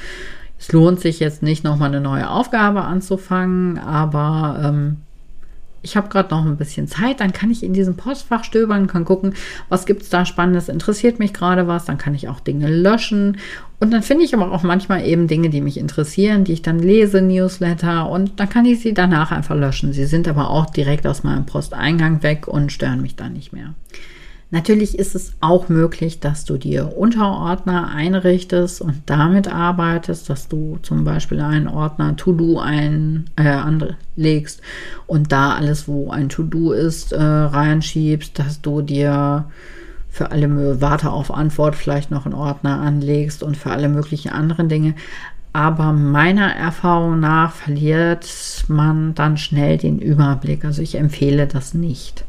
es 0.59 0.73
lohnt 0.73 1.01
sich 1.01 1.21
jetzt 1.21 1.43
nicht 1.43 1.65
nochmal 1.65 1.91
eine 1.91 2.01
neue 2.01 2.31
Aufgabe 2.31 2.83
anzufangen, 2.83 3.79
aber 3.79 4.61
ähm, 4.65 4.97
ich 5.83 5.97
habe 5.97 6.09
gerade 6.09 6.35
noch 6.35 6.45
ein 6.45 6.57
bisschen 6.57 6.89
Zeit, 6.89 7.21
dann 7.21 7.33
kann 7.33 7.51
ich 7.51 7.63
in 7.63 7.73
diesem 7.73 7.97
Postfach 7.97 8.45
stöbern, 8.45 8.87
kann 8.87 9.05
gucken, 9.05 9.35
was 9.69 9.87
gibt 9.87 10.03
es 10.03 10.11
da 10.11 10.25
Spannendes, 10.25 10.69
interessiert 10.69 11.19
mich 11.19 11.33
gerade 11.33 11.69
was, 11.69 11.85
dann 11.85 11.99
kann 11.99 12.15
ich 12.15 12.29
auch 12.29 12.41
Dinge 12.41 12.69
löschen 12.69 13.39
und 13.79 13.93
dann 13.93 14.03
finde 14.03 14.25
ich 14.25 14.35
aber 14.35 14.51
auch 14.53 14.63
manchmal 14.63 15.05
eben 15.05 15.29
Dinge, 15.29 15.51
die 15.51 15.61
mich 15.61 15.77
interessieren, 15.77 16.45
die 16.45 16.55
ich 16.55 16.63
dann 16.63 16.79
lese, 16.79 17.21
Newsletter 17.21 18.09
und 18.11 18.41
dann 18.41 18.49
kann 18.49 18.65
ich 18.65 18.81
sie 18.81 18.95
danach 18.95 19.33
einfach 19.33 19.55
löschen. 19.55 19.93
Sie 19.93 20.07
sind 20.07 20.27
aber 20.29 20.51
auch 20.51 20.67
direkt 20.67 21.07
aus 21.07 21.23
meinem 21.23 21.45
Posteingang 21.45 22.23
weg 22.23 22.49
und 22.49 22.73
stören 22.73 23.03
mich 23.03 23.17
dann 23.17 23.35
nicht 23.35 23.53
mehr. 23.53 23.75
Natürlich 24.51 24.97
ist 24.97 25.17
es 25.17 25.33
auch 25.41 25.69
möglich, 25.69 26.21
dass 26.21 26.45
du 26.45 26.57
dir 26.57 26.97
Unterordner 26.97 27.89
einrichtest 27.89 28.81
und 28.81 29.03
damit 29.07 29.53
arbeitest, 29.53 30.31
dass 30.31 30.47
du 30.47 30.79
zum 30.83 31.03
Beispiel 31.03 31.41
einen 31.41 31.67
Ordner 31.67 32.15
To-Do 32.15 32.61
ein, 32.61 33.25
äh, 33.35 33.49
anlegst 33.49 34.61
und 35.09 35.33
da 35.33 35.55
alles, 35.55 35.89
wo 35.89 36.11
ein 36.11 36.29
To-Do 36.29 36.71
ist, 36.73 37.13
äh, 37.13 37.21
reinschiebst, 37.21 38.39
dass 38.39 38.63
du 38.63 38.83
dir 38.83 39.47
für 40.09 40.31
alle 40.31 40.81
Warte 40.81 41.11
auf 41.11 41.35
Antwort 41.35 41.75
vielleicht 41.75 42.13
noch 42.13 42.25
einen 42.25 42.35
Ordner 42.35 42.81
anlegst 42.81 43.43
und 43.43 43.57
für 43.57 43.73
alle 43.73 43.89
möglichen 43.89 44.31
anderen 44.31 44.69
Dinge. 44.69 44.95
Aber 45.53 45.93
meiner 45.93 46.55
Erfahrung 46.55 47.19
nach 47.19 47.53
verliert 47.53 48.65
man 48.69 49.15
dann 49.15 49.39
schnell 49.39 49.77
den 49.77 49.99
Überblick. 49.99 50.65
Also 50.67 50.83
ich 50.83 50.97
empfehle 50.97 51.47
das 51.47 51.73
nicht. 51.73 52.26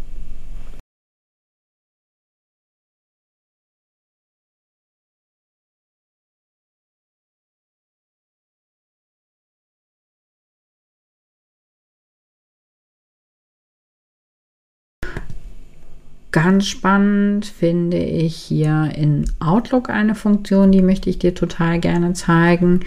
Ganz 16.38 16.68
spannend 16.68 17.48
finde 17.48 17.98
ich 17.98 18.36
hier 18.36 18.92
in 18.96 19.26
Outlook 19.40 19.90
eine 19.90 20.14
Funktion, 20.14 20.72
die 20.72 20.84
möchte 20.84 21.10
ich 21.10 21.18
dir 21.18 21.34
total 21.34 21.80
gerne 21.80 22.14
zeigen. 22.14 22.82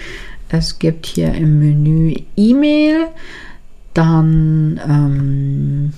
Es 0.51 0.79
gibt 0.79 1.05
hier 1.07 1.35
im 1.35 1.59
Menü 1.59 2.15
E-Mail, 2.37 3.09
dann 3.93 4.81
ähm, 4.89 5.93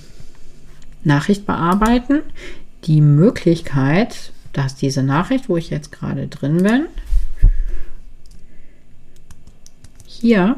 Nachricht 1.03 1.45
bearbeiten, 1.45 2.21
die 2.85 3.01
Möglichkeit, 3.01 4.33
dass 4.53 4.73
diese 4.73 5.03
Nachricht, 5.03 5.47
wo 5.47 5.55
ich 5.55 5.69
jetzt 5.69 5.91
gerade 5.91 6.27
drin 6.27 6.63
bin, 6.63 6.87
hier 10.07 10.55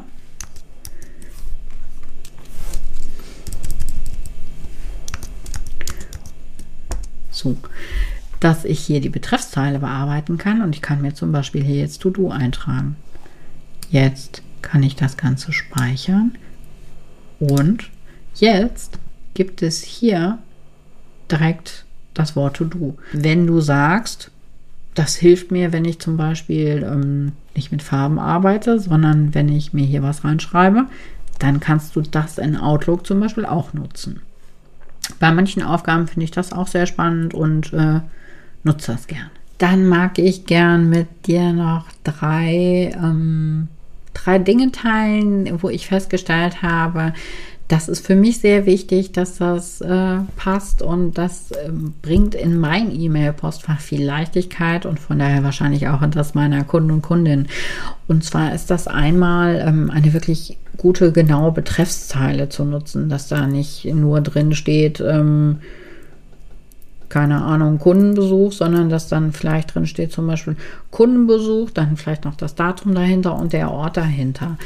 zu, 7.46 7.56
dass 8.40 8.64
ich 8.64 8.80
hier 8.80 9.00
die 9.00 9.08
Betreffszeile 9.08 9.78
bearbeiten 9.78 10.38
kann 10.38 10.62
und 10.62 10.74
ich 10.74 10.82
kann 10.82 11.02
mir 11.02 11.14
zum 11.14 11.32
Beispiel 11.32 11.62
hier 11.62 11.76
jetzt 11.76 12.02
To-Do 12.02 12.30
eintragen. 12.30 12.96
Jetzt 13.90 14.42
kann 14.62 14.82
ich 14.82 14.96
das 14.96 15.16
Ganze 15.16 15.52
speichern 15.52 16.32
und 17.38 17.90
jetzt 18.34 18.98
gibt 19.34 19.62
es 19.62 19.82
hier 19.82 20.38
direkt 21.30 21.84
das 22.14 22.36
Wort 22.36 22.56
To-Do. 22.56 22.96
Wenn 23.12 23.46
du 23.46 23.60
sagst, 23.60 24.30
das 24.94 25.16
hilft 25.16 25.50
mir, 25.50 25.72
wenn 25.72 25.84
ich 25.84 25.98
zum 25.98 26.16
Beispiel 26.16 26.86
ähm, 26.90 27.32
nicht 27.54 27.70
mit 27.70 27.82
Farben 27.82 28.18
arbeite, 28.18 28.80
sondern 28.80 29.34
wenn 29.34 29.48
ich 29.50 29.72
mir 29.72 29.84
hier 29.84 30.02
was 30.02 30.24
reinschreibe, 30.24 30.86
dann 31.38 31.60
kannst 31.60 31.94
du 31.96 32.00
das 32.00 32.38
in 32.38 32.56
Outlook 32.56 33.06
zum 33.06 33.20
Beispiel 33.20 33.44
auch 33.44 33.74
nutzen. 33.74 34.22
Bei 35.18 35.30
manchen 35.32 35.62
Aufgaben 35.62 36.06
finde 36.06 36.24
ich 36.24 36.30
das 36.30 36.52
auch 36.52 36.66
sehr 36.66 36.86
spannend 36.86 37.34
und 37.34 37.72
äh, 37.72 38.00
nutze 38.64 38.92
das 38.92 39.06
gern. 39.06 39.30
Dann 39.58 39.86
mag 39.86 40.18
ich 40.18 40.44
gern 40.44 40.88
mit 40.88 41.26
dir 41.26 41.52
noch 41.52 41.86
drei, 42.04 42.92
ähm, 42.94 43.68
drei 44.12 44.38
Dinge 44.38 44.72
teilen, 44.72 45.62
wo 45.62 45.70
ich 45.70 45.86
festgestellt 45.86 46.62
habe, 46.62 47.14
das 47.68 47.88
ist 47.88 48.06
für 48.06 48.14
mich 48.14 48.38
sehr 48.38 48.64
wichtig, 48.64 49.12
dass 49.12 49.38
das 49.38 49.80
äh, 49.80 50.18
passt 50.36 50.82
und 50.82 51.18
das 51.18 51.50
äh, 51.50 51.70
bringt 52.00 52.36
in 52.36 52.58
mein 52.58 52.94
E-Mail-Postfach 52.94 53.80
viel 53.80 54.04
Leichtigkeit 54.04 54.86
und 54.86 55.00
von 55.00 55.18
daher 55.18 55.42
wahrscheinlich 55.42 55.88
auch 55.88 56.00
in 56.02 56.12
das 56.12 56.34
meiner 56.34 56.62
Kunden 56.62 56.92
und 56.92 57.02
Kundinnen. 57.02 57.48
Und 58.06 58.22
zwar 58.22 58.54
ist 58.54 58.70
das 58.70 58.86
einmal 58.86 59.64
ähm, 59.66 59.90
eine 59.90 60.12
wirklich 60.12 60.58
gute, 60.76 61.10
genaue 61.10 61.50
Betreffszeile 61.50 62.48
zu 62.48 62.64
nutzen, 62.64 63.08
dass 63.08 63.26
da 63.26 63.46
nicht 63.48 63.84
nur 63.84 64.20
drin 64.20 64.54
steht, 64.54 65.00
ähm, 65.00 65.58
keine 67.08 67.42
Ahnung, 67.42 67.78
Kundenbesuch, 67.78 68.52
sondern 68.52 68.90
dass 68.90 69.08
dann 69.08 69.32
vielleicht 69.32 69.74
drin 69.74 69.86
steht 69.86 70.12
zum 70.12 70.26
Beispiel 70.26 70.56
Kundenbesuch, 70.90 71.70
dann 71.70 71.96
vielleicht 71.96 72.24
noch 72.24 72.34
das 72.34 72.54
Datum 72.54 72.94
dahinter 72.94 73.36
und 73.36 73.52
der 73.52 73.70
Ort 73.70 73.96
dahinter 73.96 74.56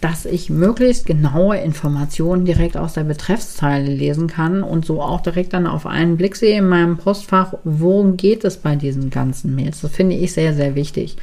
dass 0.00 0.24
ich 0.24 0.48
möglichst 0.48 1.06
genaue 1.06 1.58
Informationen 1.58 2.44
direkt 2.44 2.76
aus 2.76 2.94
der 2.94 3.04
Betreffszeile 3.04 3.92
lesen 3.92 4.28
kann 4.28 4.62
und 4.62 4.86
so 4.86 5.02
auch 5.02 5.20
direkt 5.20 5.52
dann 5.52 5.66
auf 5.66 5.86
einen 5.86 6.16
Blick 6.16 6.36
sehe 6.36 6.58
in 6.58 6.68
meinem 6.68 6.96
Postfach, 6.96 7.54
worum 7.64 8.16
geht 8.16 8.44
es 8.44 8.56
bei 8.56 8.76
diesen 8.76 9.10
ganzen 9.10 9.54
Mails. 9.54 9.82
Das 9.82 9.92
finde 9.92 10.16
ich 10.16 10.32
sehr, 10.32 10.54
sehr 10.54 10.74
wichtig. 10.74 11.16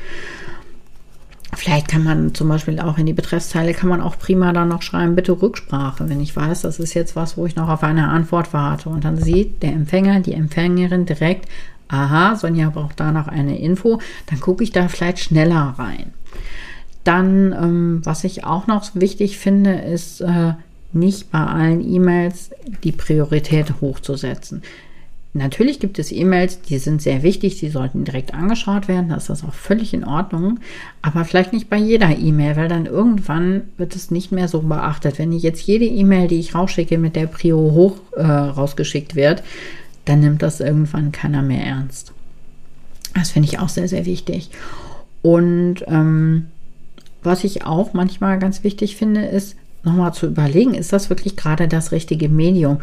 Vielleicht 1.56 1.88
kann 1.88 2.04
man 2.04 2.36
zum 2.36 2.50
Beispiel 2.50 2.80
auch 2.80 2.98
in 2.98 3.06
die 3.06 3.14
Betreffszeile 3.14 3.74
kann 3.74 3.90
man 3.90 4.02
auch 4.02 4.20
prima 4.20 4.54
dann 4.54 4.68
noch 4.68 4.82
schreiben, 4.82 5.16
bitte 5.16 5.42
Rücksprache, 5.42 6.08
wenn 6.08 6.22
ich 6.22 6.36
weiß, 6.36 6.62
das 6.62 6.78
ist 6.78 6.94
jetzt 6.94 7.16
was, 7.16 7.38
wo 7.38 7.46
ich 7.46 7.56
noch 7.56 7.70
auf 7.70 7.84
eine 7.84 8.10
Antwort 8.10 8.54
warte. 8.54 8.90
Und 8.90 9.06
dann 9.06 9.18
sieht 9.18 9.64
der 9.64 9.72
Empfänger, 9.72 10.20
die 10.20 10.34
Empfängerin 10.34 11.06
direkt, 11.06 11.50
aha, 11.88 12.36
Sonja 12.36 12.70
braucht 12.70 13.00
da 13.00 13.12
noch 13.12 13.28
eine 13.28 13.58
Info, 13.60 14.00
dann 14.28 14.40
gucke 14.40 14.64
ich 14.64 14.72
da 14.72 14.88
vielleicht 14.88 15.20
schneller 15.20 15.74
rein. 15.78 16.14
Dann, 17.08 17.54
ähm, 17.54 18.02
was 18.04 18.26
ich 18.26 18.44
auch 18.44 18.68
noch 18.68 18.84
wichtig 18.94 19.38
finde, 19.38 19.76
ist 19.76 20.20
äh, 20.20 20.56
nicht 20.92 21.32
bei 21.32 21.40
allen 21.40 21.82
E-Mails 21.90 22.50
die 22.84 22.92
Priorität 22.92 23.76
hochzusetzen. 23.80 24.62
Natürlich 25.32 25.80
gibt 25.80 26.00
es 26.00 26.12
E-Mails, 26.12 26.64
die 26.64 26.80
sind 26.80 27.02
sehr 27.02 27.24
wichtig, 27.24 27.60
die 27.60 27.70
sollten 27.70 28.04
direkt 28.04 28.34
angeschaut 28.34 28.90
werden, 28.90 29.08
das 29.08 29.30
ist 29.30 29.46
auch 29.46 29.54
völlig 29.54 29.94
in 29.94 30.04
Ordnung, 30.04 30.60
aber 31.02 31.24
vielleicht 31.24 31.54
nicht 31.54 31.70
bei 31.70 31.78
jeder 31.78 32.18
E-Mail, 32.18 32.58
weil 32.58 32.68
dann 32.68 32.88
irgendwann 32.88 33.62
wird 33.78 33.96
es 33.96 34.12
nicht 34.12 34.34
mehr 34.34 34.50
so 34.50 34.60
beachtet. 34.64 35.18
Wenn 35.18 35.32
ich 35.32 35.44
jetzt 35.44 35.62
jede 35.62 35.86
E-Mail, 35.86 36.28
die 36.28 36.40
ich 36.40 36.56
rausschicke, 36.56 36.98
mit 36.98 37.16
der 37.16 37.28
Prio 37.28 37.58
hoch 37.58 38.00
äh, 38.18 38.24
rausgeschickt 38.26 39.16
wird, 39.16 39.44
dann 40.04 40.20
nimmt 40.20 40.42
das 40.42 40.60
irgendwann 40.60 41.14
keiner 41.14 41.42
mehr 41.42 41.64
ernst. 41.64 42.12
Das 43.14 43.32
finde 43.32 43.48
ich 43.48 43.60
auch 43.60 43.70
sehr, 43.70 43.88
sehr 43.88 44.06
wichtig. 44.06 44.50
Und 45.22 45.86
ähm, 45.88 46.48
was 47.28 47.44
ich 47.44 47.66
auch 47.66 47.94
manchmal 47.94 48.40
ganz 48.40 48.64
wichtig 48.64 48.96
finde, 48.96 49.26
ist 49.26 49.56
nochmal 49.84 50.14
zu 50.14 50.26
überlegen, 50.28 50.74
ist 50.74 50.94
das 50.94 51.10
wirklich 51.10 51.36
gerade 51.36 51.68
das 51.68 51.92
richtige 51.92 52.30
Medium? 52.30 52.80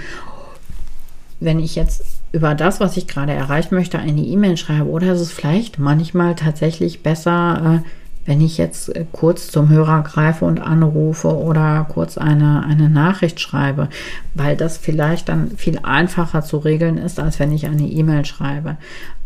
Wenn 1.40 1.58
ich 1.58 1.74
jetzt 1.74 2.04
über 2.32 2.54
das, 2.54 2.80
was 2.80 2.96
ich 2.96 3.06
gerade 3.06 3.32
erreichen 3.32 3.74
möchte, 3.74 3.98
eine 3.98 4.22
E-Mail 4.22 4.56
schreibe, 4.56 4.88
oder 4.88 5.12
ist 5.12 5.20
es 5.20 5.32
vielleicht 5.32 5.78
manchmal 5.78 6.34
tatsächlich 6.34 7.02
besser, 7.02 7.82
äh, 7.84 7.88
wenn 8.24 8.40
ich 8.40 8.58
jetzt 8.58 8.94
äh, 8.94 9.04
kurz 9.12 9.50
zum 9.50 9.68
Hörer 9.68 10.02
greife 10.02 10.44
und 10.44 10.60
anrufe 10.60 11.36
oder 11.36 11.86
kurz 11.88 12.18
eine, 12.18 12.64
eine 12.64 12.88
Nachricht 12.88 13.40
schreibe, 13.40 13.88
weil 14.34 14.56
das 14.56 14.78
vielleicht 14.78 15.28
dann 15.28 15.52
viel 15.56 15.80
einfacher 15.82 16.42
zu 16.42 16.58
regeln 16.58 16.98
ist, 16.98 17.20
als 17.20 17.38
wenn 17.38 17.52
ich 17.52 17.66
eine 17.66 17.86
E-Mail 17.86 18.24
schreibe. 18.24 18.76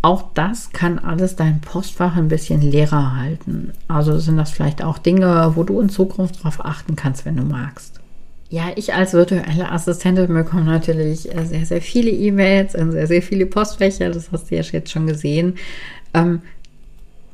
Auch 0.02 0.24
das 0.34 0.70
kann 0.70 0.98
alles 0.98 1.36
dein 1.36 1.60
Postfach 1.60 2.16
ein 2.16 2.28
bisschen 2.28 2.60
leerer 2.60 3.16
halten. 3.16 3.72
Also 3.88 4.18
sind 4.18 4.36
das 4.36 4.50
vielleicht 4.50 4.82
auch 4.82 4.98
Dinge, 4.98 5.52
wo 5.54 5.64
du 5.64 5.80
in 5.80 5.88
Zukunft 5.88 6.40
darauf 6.40 6.64
achten 6.64 6.96
kannst, 6.96 7.24
wenn 7.24 7.36
du 7.36 7.42
magst. 7.42 8.00
Ja, 8.50 8.70
ich 8.76 8.94
als 8.94 9.12
virtuelle 9.12 9.70
Assistentin 9.70 10.32
bekomme 10.32 10.64
natürlich 10.64 11.34
äh, 11.34 11.44
sehr, 11.44 11.66
sehr 11.66 11.82
viele 11.82 12.10
E-Mails 12.10 12.74
und 12.74 12.92
sehr, 12.92 13.06
sehr 13.06 13.22
viele 13.22 13.44
Postfächer. 13.44 14.10
Das 14.10 14.32
hast 14.32 14.50
du 14.50 14.56
ja 14.56 14.62
jetzt 14.62 14.90
schon 14.90 15.06
gesehen. 15.06 15.56
Ähm, 16.14 16.40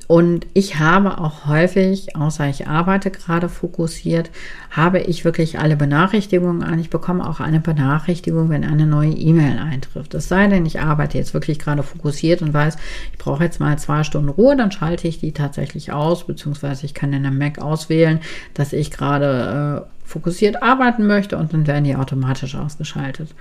und 0.07 0.47
ich 0.53 0.79
habe 0.79 1.19
auch 1.19 1.47
häufig, 1.47 2.15
außer 2.15 2.47
ich 2.49 2.67
arbeite 2.67 3.11
gerade 3.11 3.49
fokussiert, 3.49 4.31
habe 4.71 5.01
ich 5.01 5.25
wirklich 5.25 5.59
alle 5.59 5.77
Benachrichtigungen 5.77 6.63
an. 6.63 6.79
Ich 6.79 6.91
bekomme 6.91 7.27
auch 7.27 7.41
eine 7.41 7.61
Benachrichtigung, 7.61 8.51
wenn 8.51 8.65
eine 8.65 8.87
neue 8.87 9.13
E-Mail 9.13 9.59
eintrifft. 9.59 10.13
Es 10.13 10.29
sei 10.29 10.47
denn, 10.49 10.67
ich 10.67 10.81
arbeite 10.81 11.17
jetzt 11.17 11.33
wirklich 11.33 11.59
gerade 11.59 11.83
fokussiert 11.83 12.43
und 12.43 12.53
weiß, 12.53 12.77
ich 13.13 13.19
brauche 13.19 13.45
jetzt 13.45 13.61
mal 13.61 13.79
zwei 13.79 14.05
Stunden 14.05 14.29
Ruhe, 14.29 14.57
dann 14.57 14.73
schalte 14.73 15.09
ich 15.09 15.21
die 15.21 15.33
tatsächlich 15.33 15.93
aus, 15.93 16.27
beziehungsweise 16.27 16.85
ich 16.85 16.93
kann 16.93 17.13
in 17.15 17.23
der 17.23 17.33
Mac 17.33 17.59
auswählen, 17.59 18.21
dass 18.53 18.75
ich 18.75 18.91
gerade 18.91 19.87
äh, 19.87 20.07
fokussiert 20.07 20.63
arbeiten 20.63 21.07
möchte 21.07 21.39
und 21.39 21.55
dann 21.55 21.67
werden 21.67 21.85
die 21.85 21.97
automatisch 21.97 22.57
ausgeschaltet. 22.57 23.35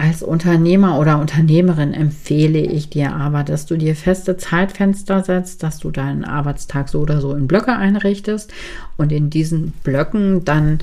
Als 0.00 0.22
Unternehmer 0.22 1.00
oder 1.00 1.18
Unternehmerin 1.18 1.92
empfehle 1.92 2.60
ich 2.60 2.88
dir 2.88 3.16
aber, 3.16 3.42
dass 3.42 3.66
du 3.66 3.76
dir 3.76 3.96
feste 3.96 4.36
Zeitfenster 4.36 5.24
setzt, 5.24 5.64
dass 5.64 5.78
du 5.78 5.90
deinen 5.90 6.24
Arbeitstag 6.24 6.88
so 6.88 7.00
oder 7.00 7.20
so 7.20 7.34
in 7.34 7.48
Blöcke 7.48 7.74
einrichtest 7.74 8.52
und 8.96 9.10
in 9.10 9.28
diesen 9.28 9.72
Blöcken 9.82 10.44
dann 10.44 10.78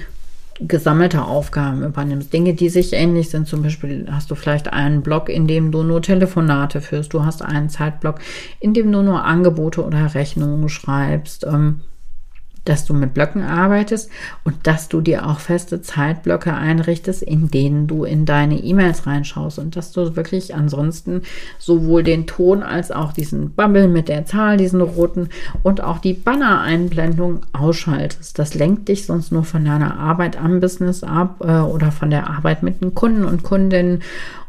gesammelte 0.59 1.23
Aufgaben 1.23 1.83
übernimmst. 1.83 2.33
Dinge, 2.33 2.53
die 2.53 2.69
sich 2.69 2.91
ähnlich 2.91 3.29
sind. 3.29 3.47
Zum 3.47 3.63
Beispiel 3.63 4.07
hast 4.11 4.31
du 4.31 4.35
vielleicht 4.35 4.71
einen 4.71 5.01
Block, 5.01 5.29
in 5.29 5.47
dem 5.47 5.71
du 5.71 5.83
nur 5.83 6.01
Telefonate 6.01 6.81
führst. 6.81 7.13
Du 7.13 7.25
hast 7.25 7.41
einen 7.41 7.69
Zeitblock, 7.69 8.19
in 8.59 8.73
dem 8.73 8.91
du 8.91 9.01
nur 9.01 9.23
Angebote 9.23 9.83
oder 9.83 10.13
Rechnungen 10.13 10.67
schreibst. 10.69 11.45
Ähm, 11.45 11.81
dass 12.65 12.85
du 12.85 12.93
mit 12.93 13.13
Blöcken 13.13 13.43
arbeitest 13.43 14.09
und 14.43 14.55
dass 14.67 14.89
du 14.89 15.01
dir 15.01 15.27
auch 15.27 15.39
feste 15.39 15.81
Zeitblöcke 15.81 16.53
einrichtest, 16.53 17.23
in 17.23 17.49
denen 17.49 17.87
du 17.87 18.03
in 18.03 18.25
deine 18.25 18.57
E-Mails 18.57 19.07
reinschaust 19.07 19.59
und 19.59 19.75
dass 19.75 19.91
du 19.91 20.15
wirklich 20.15 20.55
ansonsten 20.55 21.21
sowohl 21.59 22.03
den 22.03 22.27
Ton 22.27 22.63
als 22.63 22.91
auch 22.91 23.13
diesen 23.13 23.51
Bubble 23.51 23.87
mit 23.87 24.09
der 24.09 24.25
Zahl, 24.25 24.57
diesen 24.57 24.81
roten 24.81 25.29
und 25.63 25.81
auch 25.81 25.99
die 25.99 26.13
Banner-Einblendung 26.13 27.41
ausschaltest. 27.53 28.37
Das 28.39 28.53
lenkt 28.53 28.89
dich 28.89 29.05
sonst 29.05 29.31
nur 29.31 29.43
von 29.43 29.63
deiner 29.63 29.97
Arbeit 29.97 30.37
am 30.37 30.59
Business 30.59 31.03
ab 31.03 31.37
äh, 31.41 31.59
oder 31.59 31.91
von 31.91 32.09
der 32.09 32.29
Arbeit 32.29 32.63
mit 32.63 32.81
den 32.81 32.95
Kunden 32.95 33.25
und 33.25 33.43
Kundinnen 33.43 34.01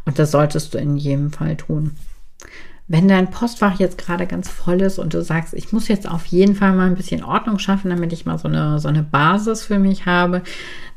und 0.07 0.19
das 0.19 0.31
solltest 0.31 0.73
du 0.73 0.79
in 0.79 0.97
jedem 0.97 1.33
Fall 1.33 1.57
tun. 1.57 1.91
Wenn 2.89 3.09
dein 3.09 3.31
Postfach 3.31 3.81
jetzt 3.81 3.99
gerade 3.99 4.27
ganz 4.27 4.49
voll 4.49 4.81
ist 4.81 4.99
und 4.99 5.13
du 5.13 5.23
sagst, 5.23 5.55
ich 5.55 5.73
muss 5.73 5.89
jetzt 5.89 6.09
auf 6.09 6.27
jeden 6.27 6.55
Fall 6.55 6.73
mal 6.73 6.87
ein 6.87 6.95
bisschen 6.95 7.25
Ordnung 7.25 7.59
schaffen, 7.59 7.91
damit 7.91 8.13
ich 8.13 8.27
mal 8.27 8.39
so 8.39 8.47
eine, 8.47 8.79
so 8.79 8.89
eine 8.89 9.03
Basis 9.03 9.65
für 9.65 9.81
mich 9.81 10.07
habe, 10.07 10.43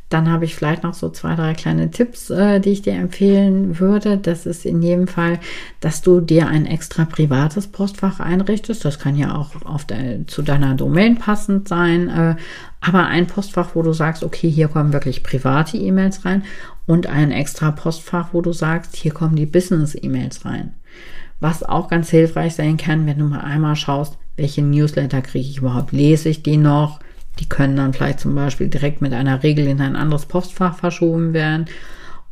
dann 0.10 0.30
habe 0.32 0.46
ich 0.46 0.56
vielleicht 0.56 0.82
noch 0.84 0.96
so 0.96 1.10
zwei, 1.10 1.36
drei 1.36 1.54
kleine 1.54 1.92
Tipps, 1.92 2.32
äh, 2.32 2.60
die 2.60 2.72
ich 2.72 2.82
dir 2.82 2.94
empfehlen 2.94 3.80
würde. 3.80 4.18
Das 4.18 4.48
ist 4.48 4.66
in 4.66 4.82
jedem 4.82 5.08
Fall, 5.08 5.40
dass 5.82 6.02
du 6.02 6.20
dir 6.20 6.48
ein 6.48 6.66
extra 6.66 7.06
privates 7.06 7.68
Postfach 7.68 8.20
einrichtest. 8.20 8.84
Das 8.84 8.98
kann 8.98 9.16
ja 9.16 9.36
auch 9.36 9.52
auf 9.66 9.86
der, 9.86 10.26
zu 10.26 10.42
deiner 10.42 10.74
Domain 10.74 11.18
passend 11.20 11.68
sein. 11.68 12.10
Äh, 12.10 12.36
aber 12.82 13.06
ein 13.06 13.28
Postfach, 13.28 13.76
wo 13.76 13.84
du 13.84 13.94
sagst, 13.94 14.24
okay, 14.24 14.50
hier 14.50 14.68
kommen 14.68 14.94
wirklich 14.94 15.22
private 15.22 15.78
E-Mails 15.78 16.26
rein 16.26 16.44
und 16.88 17.06
ein 17.06 17.32
extra 17.32 17.70
Postfach, 17.70 18.30
wo 18.32 18.42
du 18.42 18.52
sagst, 18.52 18.96
hier 18.96 19.14
kommen 19.14 19.36
die 19.36 19.46
Business-E-Mails 19.46 20.44
rein. 20.44 20.74
Was 21.40 21.64
auch 21.64 21.88
ganz 21.88 22.10
hilfreich 22.10 22.56
sein 22.56 22.78
kann, 22.78 23.06
wenn 23.06 23.20
du 23.20 23.26
mal 23.26 23.42
einmal 23.42 23.76
schaust, 23.76 24.18
welche 24.36 24.62
Newsletter 24.62 25.22
kriege 25.22 25.48
ich 25.48 25.58
überhaupt, 25.58 25.92
lese 25.92 26.30
ich 26.30 26.44
die 26.44 26.58
noch? 26.58 27.00
Die 27.40 27.48
können 27.48 27.78
dann 27.78 27.94
vielleicht 27.94 28.20
zum 28.20 28.36
Beispiel 28.36 28.68
direkt 28.68 29.02
mit 29.02 29.14
einer 29.14 29.44
Regel 29.44 29.68
in 29.68 29.80
ein 29.80 29.96
anderes 29.96 30.26
Postfach 30.26 30.78
verschoben 30.78 31.34
werden. 31.34 31.68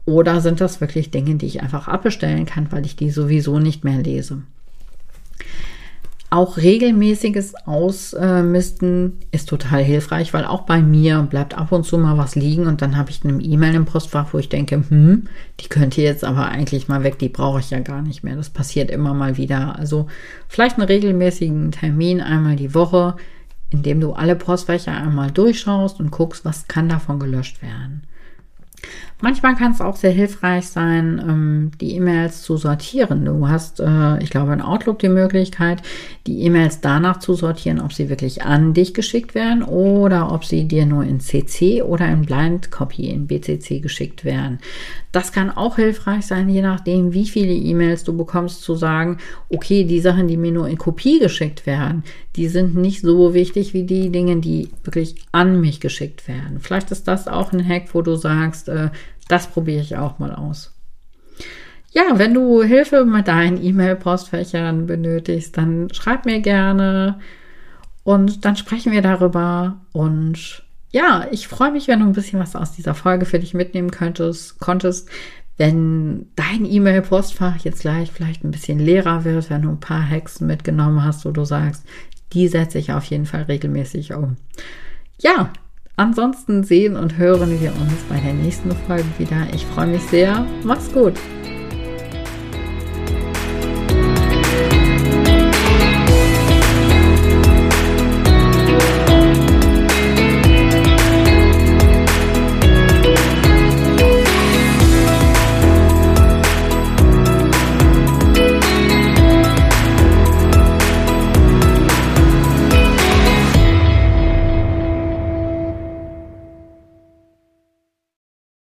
Oder 0.06 0.42
sind 0.42 0.62
das 0.62 0.82
wirklich 0.82 1.12
Dinge, 1.12 1.36
die 1.36 1.46
ich 1.46 1.62
einfach 1.62 1.88
abbestellen 1.88 2.46
kann, 2.46 2.72
weil 2.72 2.86
ich 2.86 2.96
die 2.96 3.10
sowieso 3.10 3.60
nicht 3.60 3.84
mehr 3.84 3.98
lese? 3.98 4.42
Auch 6.30 6.58
regelmäßiges 6.58 7.56
Ausmisten 7.66 9.20
ist 9.32 9.48
total 9.48 9.82
hilfreich, 9.82 10.34
weil 10.34 10.44
auch 10.44 10.64
bei 10.64 10.82
mir 10.82 11.22
bleibt 11.22 11.58
ab 11.58 11.72
und 11.72 11.86
zu 11.86 11.98
mal 11.98 12.18
was 12.18 12.36
liegen 12.36 12.68
und 12.68 12.82
dann 12.82 12.98
habe 12.98 13.12
ich 13.12 13.24
eine 13.24 13.42
E-Mail 13.42 13.76
im 13.76 13.86
Postfach, 13.86 14.34
wo 14.34 14.38
ich 14.38 14.50
denke, 14.50 14.84
hm, 14.90 15.30
die 15.62 15.70
könnte 15.70 16.02
jetzt 16.02 16.26
aber 16.26 16.50
eigentlich 16.50 16.90
mal 16.90 17.04
weg, 17.04 17.18
die 17.18 17.30
brauche 17.30 17.62
ich 17.62 17.70
ja 17.70 17.80
gar 17.80 18.02
nicht 18.02 18.24
mehr. 18.24 18.36
Das 18.36 18.50
passiert 18.50 18.92
immer 18.92 19.14
mal 19.14 19.38
wieder. 19.38 19.80
Also 19.80 20.08
vielleicht 20.50 20.78
einen 20.78 20.88
regelmäßigen 20.88 21.72
Termin 21.72 22.20
einmal 22.20 22.58
die 22.58 22.74
Woche, 22.74 23.16
in 23.70 23.84
dem 23.84 24.02
du 24.02 24.12
alle 24.12 24.36
Postfächer 24.36 24.92
einmal 24.92 25.32
durchschaust 25.32 26.02
und 26.02 26.12
guckst, 26.12 26.44
was 26.44 26.68
kann 26.68 26.90
davon 26.90 27.20
gelöscht 27.20 27.62
werden. 27.62 28.04
Manchmal 29.20 29.56
kann 29.56 29.72
es 29.72 29.82
auch 29.82 29.96
sehr 29.96 30.12
hilfreich 30.12 30.68
sein, 30.68 31.20
ähm, 31.28 31.72
die 31.82 31.96
E-Mails 31.96 32.44
zu 32.44 32.56
sortieren. 32.56 33.26
Du 33.26 33.48
hast, 33.48 33.80
äh, 33.80 34.22
ich 34.22 34.30
glaube, 34.30 34.54
in 34.54 34.62
Outlook 34.62 35.00
die 35.00 35.10
Möglichkeit, 35.10 35.82
die 36.28 36.44
E-Mails 36.44 36.82
danach 36.82 37.18
zu 37.18 37.34
sortieren, 37.34 37.82
ob 37.82 37.94
sie 37.94 38.10
wirklich 38.10 38.44
an 38.44 38.76
dich 38.76 38.94
geschickt 38.94 39.34
werden 39.34 39.64
oder 39.64 40.32
ob 40.32 40.46
sie 40.46 40.66
dir 40.66 40.86
nur 40.86 41.04
in 41.04 41.20
CC 41.20 41.82
oder 41.82 42.08
in 42.08 42.22
Blind 42.28 42.70
Copy 42.70 43.10
in 43.10 43.26
BCC 43.26 43.80
geschickt 43.80 44.24
werden. 44.24 44.60
Das 45.12 45.32
kann 45.32 45.50
auch 45.50 45.78
hilfreich 45.78 46.28
sein, 46.28 46.48
je 46.48 46.62
nachdem, 46.62 47.12
wie 47.12 47.26
viele 47.26 47.54
E-Mails 47.54 48.04
du 48.04 48.16
bekommst, 48.16 48.62
zu 48.62 48.76
sagen, 48.76 49.18
okay, 49.50 49.84
die 49.84 50.00
Sachen, 50.00 50.28
die 50.28 50.38
mir 50.38 50.52
nur 50.52 50.68
in 50.68 50.78
Kopie 50.78 51.18
geschickt 51.18 51.66
werden, 51.66 52.04
die 52.38 52.48
sind 52.48 52.76
nicht 52.76 53.02
so 53.02 53.34
wichtig 53.34 53.74
wie 53.74 53.84
die 53.84 54.12
Dinge, 54.12 54.38
die 54.38 54.70
wirklich 54.84 55.16
an 55.32 55.60
mich 55.60 55.80
geschickt 55.80 56.28
werden. 56.28 56.60
Vielleicht 56.60 56.92
ist 56.92 57.08
das 57.08 57.28
auch 57.28 57.52
ein 57.52 57.68
Hack, 57.68 57.94
wo 57.94 58.04
du 58.04 58.16
sagst, 58.16 58.70
äh, 58.70 58.92
das 59.28 59.48
probiere 59.48 59.82
ich 59.82 59.98
auch 59.98 60.20
mal 60.20 60.34
aus. 60.34 60.74
Ja, 61.92 62.04
wenn 62.14 62.36
du 62.36 62.62
Hilfe 62.62 63.06
mit 63.06 63.28
deinen 63.28 63.62
E-Mail-Postfächern 63.62 64.86
benötigst, 64.86 65.58
dann 65.58 65.88
schreib 65.92 66.26
mir 66.26 66.42
gerne 66.42 67.20
und 68.04 68.46
dann 68.46 68.56
sprechen 68.56 68.92
wir 68.92 69.02
darüber. 69.02 69.82
Und 69.94 70.64
ja, 70.92 71.26
ich 71.32 71.48
freue 71.48 71.72
mich, 71.72 71.88
wenn 71.88 72.02
du 72.02 72.06
ein 72.06 72.14
bisschen 72.14 72.40
was 72.40 72.56
aus 72.56 72.74
dieser 72.74 72.94
Folge 72.94 73.26
für 73.26 73.40
dich 73.40 73.56
mitnehmen 73.56 73.90
könntest, 73.90 74.60
konntest. 74.60 75.10
Wenn 75.58 76.28
dein 76.36 76.66
E-Mail-Postfach 76.66 77.58
jetzt 77.64 77.82
gleich 77.82 78.12
vielleicht 78.12 78.44
ein 78.44 78.52
bisschen 78.52 78.78
leerer 78.78 79.24
wird, 79.24 79.50
wenn 79.50 79.64
du 79.64 79.70
ein 79.70 79.80
paar 79.80 80.04
Hexen 80.04 80.46
mitgenommen 80.46 81.04
hast, 81.04 81.26
wo 81.26 81.32
du 81.32 81.46
sagst, 81.46 81.84
die 82.34 82.48
setze 82.48 82.80
ich 82.80 82.92
auf 82.92 83.04
jeden 83.06 83.26
Fall 83.26 83.44
regelmäßig 83.44 84.14
um. 84.14 84.38
Ja, 85.20 85.52
Ansonsten 86.00 86.64
sehen 86.64 86.96
und 86.96 87.18
hören 87.18 87.60
wir 87.60 87.72
uns 87.72 88.04
bei 88.08 88.20
der 88.20 88.34
nächsten 88.34 88.72
Folge 88.72 89.08
wieder. 89.18 89.48
Ich 89.52 89.66
freue 89.66 89.88
mich 89.88 90.04
sehr. 90.04 90.46
Mach's 90.64 90.94
gut. 90.94 91.16